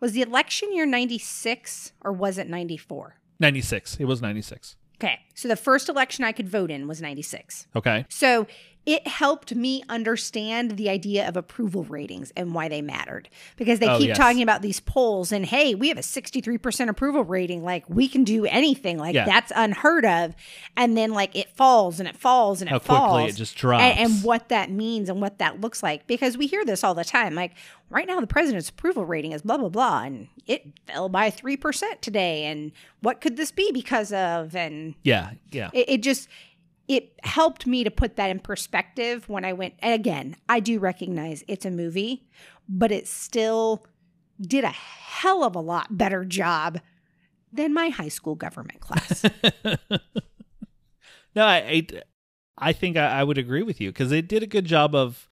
was 0.00 0.12
the 0.12 0.22
election 0.22 0.74
year 0.74 0.86
96 0.86 1.92
or 2.02 2.12
was 2.12 2.38
it 2.38 2.48
94? 2.48 3.16
Ninety 3.38 3.62
six. 3.62 3.96
It 3.96 4.04
was 4.04 4.20
ninety 4.20 4.42
six. 4.42 4.76
Okay. 5.02 5.18
So 5.34 5.48
the 5.48 5.56
first 5.56 5.88
election 5.88 6.24
I 6.24 6.32
could 6.32 6.46
vote 6.46 6.70
in 6.70 6.86
was 6.86 7.00
96. 7.00 7.66
Okay. 7.74 8.04
So 8.10 8.46
it 8.86 9.06
helped 9.06 9.54
me 9.54 9.82
understand 9.90 10.72
the 10.78 10.88
idea 10.88 11.28
of 11.28 11.36
approval 11.36 11.84
ratings 11.84 12.32
and 12.34 12.54
why 12.54 12.66
they 12.66 12.80
mattered 12.80 13.28
because 13.56 13.78
they 13.78 13.86
Oh, 13.88 13.98
keep 13.98 14.08
yes. 14.08 14.16
talking 14.16 14.42
about 14.42 14.62
these 14.62 14.80
polls 14.80 15.32
and 15.32 15.44
hey, 15.44 15.74
we 15.74 15.88
have 15.88 15.98
a 15.98 16.02
63% 16.02 16.88
approval 16.88 17.22
rating. 17.22 17.62
Like 17.62 17.84
we 17.90 18.08
can 18.08 18.24
do 18.24 18.46
anything. 18.46 18.98
Like 18.98 19.14
Yeah. 19.14 19.26
that's 19.26 19.52
unheard 19.54 20.06
of. 20.06 20.34
And 20.76 20.96
then 20.96 21.12
like 21.12 21.36
it 21.36 21.54
falls 21.54 22.00
and 22.00 22.08
it 22.08 22.16
falls 22.16 22.62
and 22.62 22.68
it 22.70 22.72
How 22.72 22.78
falls. 22.78 23.12
quickly 23.12 23.30
it 23.30 23.36
just 23.36 23.54
drops. 23.56 23.82
And, 23.82 23.98
and 23.98 24.24
what 24.24 24.48
that 24.48 24.70
means 24.70 25.08
and 25.10 25.20
what 25.20 25.38
that 25.38 25.60
looks 25.60 25.82
like 25.82 26.06
because 26.06 26.38
we 26.38 26.46
hear 26.46 26.64
this 26.64 26.82
all 26.82 26.94
the 26.94 27.04
time. 27.04 27.34
Like 27.34 27.52
right 27.90 28.06
now, 28.06 28.18
the 28.20 28.26
president's 28.26 28.70
approval 28.70 29.04
rating 29.04 29.32
is 29.32 29.42
blah, 29.42 29.58
blah, 29.58 29.68
blah. 29.68 30.02
And 30.04 30.28
it 30.46 30.66
fell 30.86 31.08
by 31.10 31.30
3% 31.30 32.00
today. 32.00 32.44
And 32.46 32.72
what 33.02 33.20
could 33.20 33.36
this 33.36 33.52
be 33.52 33.70
because 33.72 34.12
of? 34.12 34.56
And 34.56 34.94
Yeah, 35.02 35.32
yeah. 35.52 35.68
it, 35.74 35.88
it 35.88 36.02
just 36.02 36.28
it 36.90 37.12
helped 37.22 37.68
me 37.68 37.84
to 37.84 37.90
put 37.90 38.16
that 38.16 38.30
in 38.30 38.40
perspective 38.40 39.28
when 39.28 39.44
I 39.44 39.52
went 39.52 39.74
and 39.78 39.94
again, 39.94 40.34
I 40.48 40.58
do 40.58 40.80
recognize 40.80 41.44
it's 41.46 41.64
a 41.64 41.70
movie, 41.70 42.26
but 42.68 42.90
it 42.90 43.06
still 43.06 43.86
did 44.40 44.64
a 44.64 44.70
hell 44.70 45.44
of 45.44 45.54
a 45.54 45.60
lot 45.60 45.96
better 45.96 46.24
job 46.24 46.80
than 47.52 47.72
my 47.72 47.90
high 47.90 48.08
school 48.08 48.34
government 48.34 48.80
class. 48.80 49.22
no, 51.36 51.44
I, 51.46 51.56
I, 51.58 51.86
I 52.58 52.72
think 52.72 52.96
I, 52.96 53.20
I 53.20 53.22
would 53.22 53.38
agree 53.38 53.62
with 53.62 53.80
you 53.80 53.90
because 53.90 54.10
it 54.10 54.26
did 54.26 54.42
a 54.42 54.48
good 54.48 54.64
job 54.64 54.92
of 54.92 55.28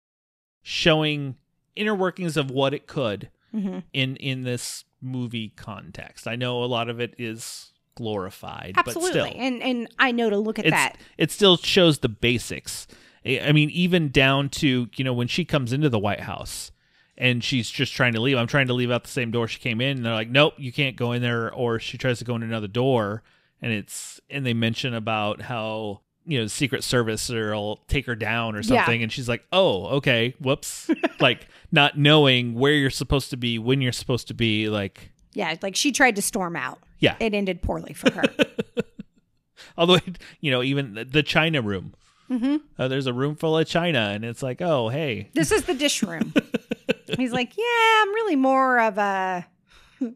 showing 0.63 1.35
inner 1.75 1.95
workings 1.95 2.37
of 2.37 2.53
what 2.53 2.73
it 2.73 2.87
could 2.87 3.31
hmm 3.51 3.81
in 3.93 4.15
in 4.17 4.43
this 4.43 4.85
movie 5.01 5.49
context. 5.57 6.29
I 6.29 6.37
know 6.37 6.63
a 6.63 6.67
lot 6.67 6.89
of 6.89 7.01
it 7.01 7.17
is 7.19 7.73
glorified, 7.99 8.73
but 8.77 8.87
Absolutely. 8.89 9.31
still, 9.31 9.41
And 9.43 9.63
and 9.63 9.89
I 9.99 10.13
know 10.13 10.31
to 10.31 10.39
look 10.39 10.59
at 10.59 10.65
that. 10.71 10.97
it 11.19 11.31
still 11.31 11.57
shows 11.57 11.99
the 11.99 12.09
basics. 12.09 12.87
I 13.27 13.53
mean, 13.53 13.69
even 13.71 14.09
down 14.11 14.49
to 14.51 14.89
you 14.97 15.05
know 15.05 15.13
when 15.13 15.29
she 15.29 15.45
comes 15.45 15.73
into 15.73 15.89
the 15.91 15.99
White 15.99 16.21
House 16.21 16.71
and 17.19 17.43
she's 17.43 17.69
just 17.69 17.93
trying 17.93 18.13
to 18.15 18.21
leave. 18.21 18.37
I'm 18.39 18.47
trying 18.47 18.69
to 18.69 18.75
leave 18.75 18.91
out 18.93 19.03
the 19.03 19.11
same 19.11 19.31
door 19.31 19.49
she 19.49 19.59
came 19.59 19.81
in, 19.81 19.97
and 19.99 20.07
they're 20.07 20.15
like, 20.15 20.31
"Nope, 20.31 20.55
you 20.57 20.73
can't 20.73 20.97
go 20.97 21.13
in 21.13 21.21
there." 21.21 21.53
Or 21.53 21.79
she 21.81 21.99
tries 21.99 22.19
to 22.21 22.25
go 22.25 22.37
in 22.37 22.43
another 22.43 22.69
door, 22.69 23.23
and 23.61 23.73
it's 23.73 24.21
and 24.31 24.47
they 24.47 24.55
mention 24.55 24.95
about 24.95 25.43
how 25.43 26.01
you 26.25 26.39
know 26.39 26.45
the 26.45 26.49
Secret 26.51 26.85
Service 26.85 27.29
or 27.31 27.55
will 27.55 27.79
take 27.89 28.07
her 28.07 28.15
down 28.15 28.55
or 28.55 28.59
Yeah. 28.61 28.63
something, 28.85 29.03
and 29.03 29.11
she's 29.13 29.29
like, 29.29 29.45
"Oh, 29.53 29.87
okay, 29.97 30.35
whoops," 30.41 30.89
like 31.21 31.49
not 31.73 31.99
knowing 31.99 32.55
where 32.55 32.73
you're 32.73 32.89
supposed 32.89 33.31
to 33.31 33.37
be, 33.37 33.59
when 33.59 33.81
you're 33.83 33.93
supposed 33.93 34.29
to 34.29 34.35
be, 34.35 34.69
like. 34.71 35.11
Yeah, 35.35 35.55
like 35.63 35.77
she 35.77 35.93
tried 35.93 36.17
to 36.17 36.23
storm 36.23 36.57
out. 36.57 36.79
Yeah. 36.99 37.17
It 37.21 37.35
ended 37.35 37.63
poorly 37.63 37.93
for 37.95 38.11
her. 38.13 38.25
Although, 39.77 39.99
you 40.41 40.51
know, 40.51 40.63
even 40.63 41.07
the- 41.11 41.23
China 41.23 41.63
room. 41.63 41.95
hmm 42.29 42.57
Uh, 42.79 42.89
there's 42.89 43.07
a 43.07 43.13
room 43.13 43.37
full 43.37 43.57
of 43.59 43.67
China, 43.67 44.11
and 44.15 44.25
it's 44.25 44.43
like, 44.43 44.61
oh, 44.61 44.89
hey, 44.89 45.31
This 45.35 45.51
is 45.53 45.65
the 45.65 45.75
dish 45.75 46.03
room. 46.03 46.33
He's 47.17 47.33
like, 47.33 47.57
yeah, 47.57 48.03
I'm 48.03 48.09
really 48.15 48.37
more 48.37 48.81
of 48.81 48.99
a 48.99 49.47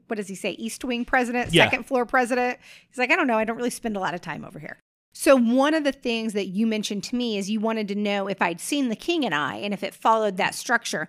what 0.06 0.14
does 0.16 0.28
he 0.28 0.36
say? 0.36 0.52
East 0.52 0.84
Wing 0.84 1.04
president, 1.04 1.52
Yeah. 1.52 1.64
second 1.64 1.84
floor 1.86 2.06
president. 2.06 2.58
He's 2.88 2.98
like, 2.98 3.10
I 3.10 3.16
don't 3.16 3.26
know. 3.26 3.36
I 3.36 3.44
don't 3.44 3.56
really 3.56 3.70
spend 3.70 3.96
a 3.96 4.00
lot 4.00 4.14
of 4.14 4.20
time 4.20 4.44
over 4.44 4.60
here. 4.60 4.78
So 5.12 5.34
one 5.36 5.74
of 5.74 5.82
the 5.84 5.90
things 5.92 6.34
that 6.34 6.46
you 6.48 6.66
mentioned 6.68 7.02
to 7.04 7.16
me 7.16 7.36
is 7.36 7.50
you 7.50 7.58
wanted 7.58 7.88
to 7.88 7.96
know 7.96 8.28
if 8.28 8.40
I'd 8.40 8.60
seen 8.60 8.90
The 8.90 8.96
King 8.96 9.24
and 9.24 9.34
I 9.34 9.56
and 9.56 9.74
if 9.74 9.82
it 9.82 9.92
followed 9.92 10.36
that 10.36 10.54
structure. 10.54 11.08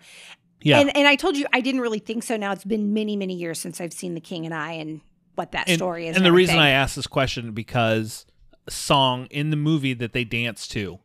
yeah. 0.61 0.79
And 0.79 0.95
and 0.97 1.07
I 1.07 1.15
told 1.15 1.37
you 1.37 1.45
I 1.53 1.61
didn't 1.61 1.81
really 1.81 1.99
think 1.99 2.23
so. 2.23 2.35
Now 2.35 2.51
it's 2.51 2.63
been 2.65 2.93
many 2.93 3.15
many 3.15 3.35
years 3.35 3.59
since 3.59 3.79
I've 3.79 3.93
seen 3.93 4.15
The 4.15 4.21
King 4.21 4.45
and 4.45 4.55
I 4.55 4.71
and 4.73 5.01
what 5.35 5.51
that 5.53 5.67
and, 5.67 5.77
story 5.77 6.07
is. 6.07 6.15
and 6.15 6.25
the 6.25 6.31
reason 6.31 6.57
I 6.59 6.69
asked 6.69 6.95
this 6.95 7.07
question 7.07 7.51
because 7.53 8.25
song 8.69 9.25
in 9.27 9.49
the 9.49 9.55
movie 9.57 9.93
that 9.93 10.13
they 10.13 10.23
dance 10.23 10.67
to 10.69 10.99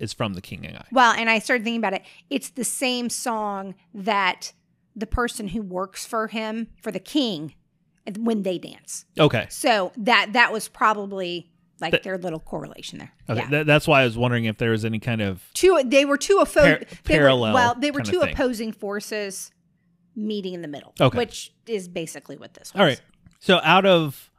is 0.00 0.12
from 0.12 0.34
The 0.34 0.40
King 0.40 0.66
and 0.66 0.76
I. 0.78 0.86
Well, 0.90 1.12
and 1.12 1.30
I 1.30 1.38
started 1.38 1.64
thinking 1.64 1.78
about 1.80 1.92
it. 1.94 2.02
It's 2.30 2.50
the 2.50 2.64
same 2.64 3.08
song 3.08 3.74
that 3.94 4.52
the 4.96 5.06
person 5.06 5.48
who 5.48 5.62
works 5.62 6.04
for 6.06 6.26
him, 6.28 6.68
for 6.82 6.90
the 6.90 6.98
king, 6.98 7.54
when 8.18 8.42
they 8.42 8.58
dance. 8.58 9.04
Okay, 9.18 9.46
So 9.48 9.92
that 9.96 10.32
that 10.34 10.52
was 10.52 10.68
probably 10.68 11.50
like 11.80 12.02
their 12.02 12.18
little 12.18 12.38
correlation 12.40 12.98
there. 12.98 13.12
okay, 13.28 13.40
Yeah. 13.40 13.48
That- 13.50 13.66
that's 13.66 13.88
why 13.88 14.02
I 14.02 14.04
was 14.04 14.16
wondering 14.16 14.44
if 14.44 14.58
there 14.58 14.70
was 14.70 14.84
any 14.84 14.98
kind 14.98 15.20
of 15.20 15.42
two 15.54 15.80
they 15.84 16.04
were 16.04 16.16
two 16.16 16.36
oppo- 16.36 16.54
Par- 16.54 16.62
they 16.64 16.70
were- 16.78 16.86
parallel 17.04 17.54
well, 17.54 17.74
they 17.74 17.90
were 17.90 18.02
two 18.02 18.20
opposing 18.20 18.72
forces 18.72 19.52
meeting 20.16 20.54
in 20.54 20.62
the 20.62 20.68
middle. 20.68 20.92
Okay. 21.00 21.16
Which 21.18 21.52
is 21.66 21.88
basically 21.88 22.36
what 22.36 22.54
this 22.54 22.72
was. 22.72 22.80
all 22.80 22.86
right. 22.86 23.00
So 23.44 23.60
out 23.62 23.84
of 23.84 24.30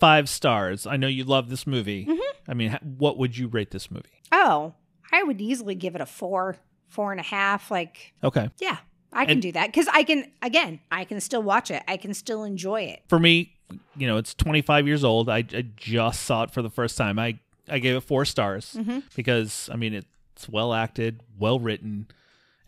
five 0.00 0.28
stars, 0.30 0.86
I 0.86 0.96
know 0.96 1.08
you 1.08 1.24
love 1.24 1.50
this 1.50 1.66
movie. 1.66 2.06
Mm-hmm. 2.06 2.50
I 2.50 2.54
mean, 2.54 2.78
what 2.96 3.18
would 3.18 3.36
you 3.36 3.48
rate 3.48 3.70
this 3.70 3.90
movie? 3.90 4.22
Oh, 4.32 4.72
I 5.12 5.22
would 5.22 5.40
easily 5.42 5.74
give 5.74 5.94
it 5.94 6.00
a 6.00 6.06
four, 6.06 6.56
four 6.88 7.10
and 7.12 7.20
a 7.20 7.24
half. 7.24 7.70
Like, 7.70 8.14
Okay, 8.24 8.48
yeah, 8.58 8.78
I 9.12 9.24
can 9.26 9.32
And- 9.32 9.42
do 9.42 9.52
that. 9.52 9.66
Because 9.66 9.88
I 9.88 10.04
can 10.04 10.30
again, 10.40 10.80
I 10.90 11.04
can 11.04 11.20
still 11.20 11.42
watch 11.42 11.70
it. 11.70 11.82
I 11.86 11.98
can 11.98 12.14
still 12.14 12.44
enjoy 12.44 12.82
it. 12.82 13.02
for 13.08 13.18
me, 13.18 13.52
you 13.96 14.06
know, 14.06 14.16
it's 14.16 14.32
25 14.34 14.86
years 14.86 15.04
old. 15.04 15.28
I, 15.28 15.38
I 15.38 15.66
just 15.76 16.22
saw 16.22 16.44
it 16.44 16.50
for 16.50 16.62
the 16.62 16.70
first 16.70 16.96
time. 16.96 17.18
I 17.18 17.38
I 17.68 17.78
gave 17.78 17.94
it 17.96 18.00
four 18.02 18.24
stars 18.24 18.74
Mm-hmm. 18.78 19.00
because 19.16 19.68
I 19.72 19.76
mean 19.76 19.92
it's 19.94 20.48
well 20.48 20.72
acted, 20.72 21.20
well 21.38 21.58
written, 21.58 22.06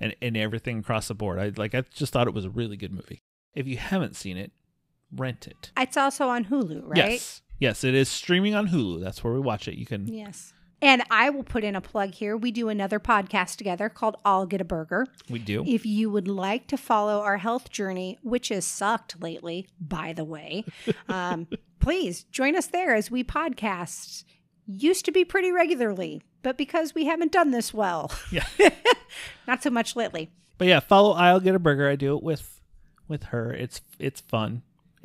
and 0.01 0.15
and 0.21 0.37
everything 0.37 0.81
across 0.81 1.09
the 1.09 1.15
board. 1.15 1.39
I 1.39 1.53
like 1.57 1.75
I 1.75 1.81
just 1.95 2.13
thought 2.13 2.27
it 2.29 2.35
was 2.35 2.45
a 2.45 2.51
really 2.51 2.77
good 2.77 2.93
movie. 2.93 3.23
If 3.55 3.67
you 3.67 3.79
haven't 3.79 4.17
seen 4.17 4.37
it, 4.37 4.53
rent 5.15 5.47
it. 5.47 5.71
It's 5.77 5.97
also 5.97 6.29
on 6.29 6.47
Hulu, 6.47 6.83
right? 6.85 6.97
Yes, 7.13 7.43
yes, 7.59 7.85
it 7.85 7.95
is 7.95 8.09
streaming 8.09 8.55
on 8.55 8.69
Hulu. 8.69 9.01
That's 9.03 9.23
where 9.25 9.33
we 9.33 9.41
watch 9.41 9.69
it. 9.69 9.77
You 9.77 9.87
can. 9.87 10.07
Yes. 10.07 10.53
And 10.83 11.03
I 11.11 11.31
will 11.31 11.43
put 11.43 11.65
in 11.65 11.75
a 11.75 11.81
plug 11.81 12.13
here. 12.13 12.37
We 12.37 12.51
do 12.51 12.69
another 12.69 13.01
podcast 13.01 13.57
together 13.57 13.89
called 13.89 14.17
I'll 14.27 14.45
Get 14.45 14.61
a 14.61 14.65
Burger. 14.65 15.07
We 15.31 15.39
do. 15.39 15.65
If 15.67 15.87
you 15.87 16.11
would 16.11 16.29
like 16.29 16.67
to 16.67 16.77
follow 16.77 17.21
our 17.23 17.39
health 17.39 17.71
journey, 17.71 18.19
which 18.23 18.51
has 18.51 18.67
sucked 18.67 19.21
lately, 19.23 19.69
by 19.81 20.13
the 20.13 20.25
way, 20.25 20.65
um, 21.09 21.49
please 21.81 22.25
join 22.25 22.55
us 22.57 22.67
there 22.67 22.95
as 22.95 23.11
we 23.11 23.25
podcast. 23.25 24.25
Used 24.67 25.05
to 25.07 25.13
be 25.13 25.25
pretty 25.25 25.51
regularly, 25.51 26.21
but 26.43 26.59
because 26.59 26.95
we 26.95 27.07
haven't 27.07 27.33
done 27.33 27.53
this 27.53 27.73
well, 27.73 28.13
Yeah. 28.31 28.45
not 29.47 29.63
so 29.63 29.71
much 29.71 29.97
lately. 29.97 30.31
But 30.59 30.69
yeah, 30.69 30.81
follow 30.81 31.13
I'll 31.13 31.41
Get 31.41 31.55
a 31.55 31.59
Burger. 31.59 31.89
I 31.89 31.97
do 31.97 32.17
it 32.17 32.23
with 32.23 32.61
with 33.09 33.25
her. 33.25 33.53
It's 33.53 33.81
it's 33.99 34.21
fun. 34.21 34.63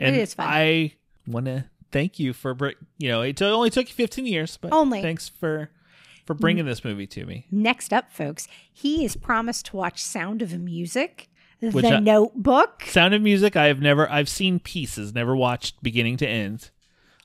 And 0.07 0.15
is 0.15 0.33
fun. 0.33 0.47
I 0.49 0.93
want 1.27 1.45
to 1.45 1.65
thank 1.91 2.19
you 2.19 2.33
for 2.33 2.53
br- 2.53 2.69
you 2.97 3.09
know 3.09 3.21
it 3.21 3.41
only 3.41 3.69
took 3.69 3.87
you 3.89 3.93
15 3.95 4.25
years, 4.25 4.57
but 4.57 4.71
Only. 4.73 5.01
thanks 5.01 5.29
for 5.29 5.69
for 6.25 6.33
bringing 6.33 6.65
this 6.65 6.83
movie 6.85 7.07
to 7.07 7.25
me. 7.25 7.47
Next 7.51 7.91
up, 7.91 8.11
folks, 8.11 8.47
he 8.71 9.03
is 9.03 9.15
promised 9.15 9.65
to 9.67 9.75
watch 9.75 10.01
Sound 10.01 10.41
of 10.41 10.57
Music, 10.59 11.29
Which 11.59 11.83
The 11.83 11.95
I- 11.95 11.99
Notebook. 11.99 12.83
Sound 12.87 13.13
of 13.13 13.21
Music. 13.21 13.55
I 13.55 13.65
have 13.65 13.81
never. 13.81 14.09
I've 14.09 14.29
seen 14.29 14.59
pieces, 14.59 15.13
never 15.13 15.35
watched 15.35 15.81
beginning 15.83 16.17
to 16.17 16.27
end. 16.27 16.69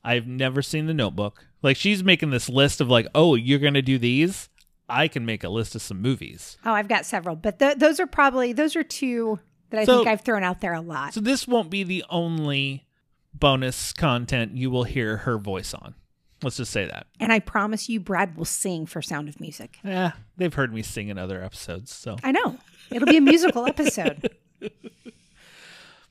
I've 0.05 0.27
never 0.27 0.63
seen 0.63 0.87
The 0.87 0.95
Notebook. 0.95 1.47
Like 1.63 1.77
she's 1.77 2.03
making 2.05 2.31
this 2.31 2.49
list 2.49 2.81
of 2.81 2.89
like, 2.89 3.07
oh, 3.15 3.35
you're 3.35 3.59
gonna 3.59 3.83
do 3.83 3.99
these. 3.99 4.49
I 4.89 5.09
can 5.09 5.27
make 5.27 5.43
a 5.43 5.49
list 5.49 5.75
of 5.75 5.83
some 5.83 6.01
movies. 6.01 6.57
Oh, 6.65 6.73
I've 6.73 6.87
got 6.89 7.05
several, 7.05 7.35
but 7.35 7.59
th- 7.59 7.79
those 7.79 7.99
are 7.99 8.07
probably 8.07 8.53
those 8.53 8.77
are 8.77 8.85
two 8.85 9.41
that 9.71 9.81
I 9.81 9.85
So- 9.85 9.99
think 9.99 10.09
I've 10.09 10.21
thrown 10.23 10.43
out 10.43 10.61
there 10.61 10.75
a 10.75 10.81
lot. 10.81 11.15
So 11.15 11.21
this 11.21 11.47
won't 11.49 11.71
be 11.71 11.83
the 11.83 12.05
only 12.11 12.87
bonus 13.35 13.93
content 13.93 14.57
you 14.57 14.71
will 14.71 14.85
hear 14.85 15.19
her 15.19 15.37
voice 15.39 15.75
on. 15.75 15.95
Let's 16.43 16.59
just 16.59 16.71
say 16.73 16.85
that. 16.87 17.07
and 17.19 17.33
I 17.33 17.39
promise 17.39 17.89
you, 17.89 17.99
Brad 17.99 18.37
will 18.37 18.45
sing 18.45 18.85
for 18.87 19.01
Sound 19.01 19.29
of 19.29 19.41
Music. 19.41 19.79
Yeah, 19.83 20.13
they've 20.37 20.53
heard 20.53 20.73
me 20.75 20.83
sing 20.83 21.09
in 21.09 21.17
other 21.19 21.43
episodes. 21.43 21.93
So, 21.95 22.17
I 22.23 22.31
know 22.33 22.59
it'll 22.91 23.09
be 23.09 23.17
a 23.17 23.21
musical 23.23 23.67
episode. 23.67 24.31
but 24.61 24.73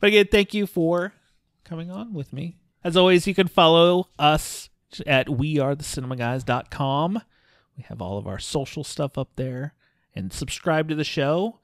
again, 0.01 0.25
thank 0.31 0.53
you 0.53 0.65
for 0.65 1.13
coming 1.63 1.91
on 1.91 2.13
with 2.13 2.33
me. 2.33 2.57
As 2.83 2.97
always, 2.97 3.27
you 3.27 3.35
can 3.35 3.47
follow 3.47 4.07
us 4.17 4.69
at 5.05 5.27
wearethecinemaguys.com. 5.27 7.21
We 7.77 7.83
have 7.83 8.01
all 8.01 8.17
of 8.17 8.27
our 8.27 8.39
social 8.39 8.83
stuff 8.83 9.17
up 9.17 9.29
there 9.35 9.73
and 10.15 10.31
subscribe 10.31 10.87
to 10.89 10.95
the 10.95 11.03
show. 11.03 11.59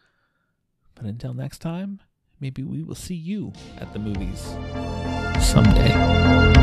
And 1.02 1.10
until 1.10 1.34
next 1.34 1.60
time, 1.64 2.00
maybe 2.40 2.62
we 2.62 2.84
will 2.84 2.94
see 2.94 3.16
you 3.16 3.54
at 3.80 3.92
the 3.92 3.98
movies 3.98 4.40
someday. 5.44 6.61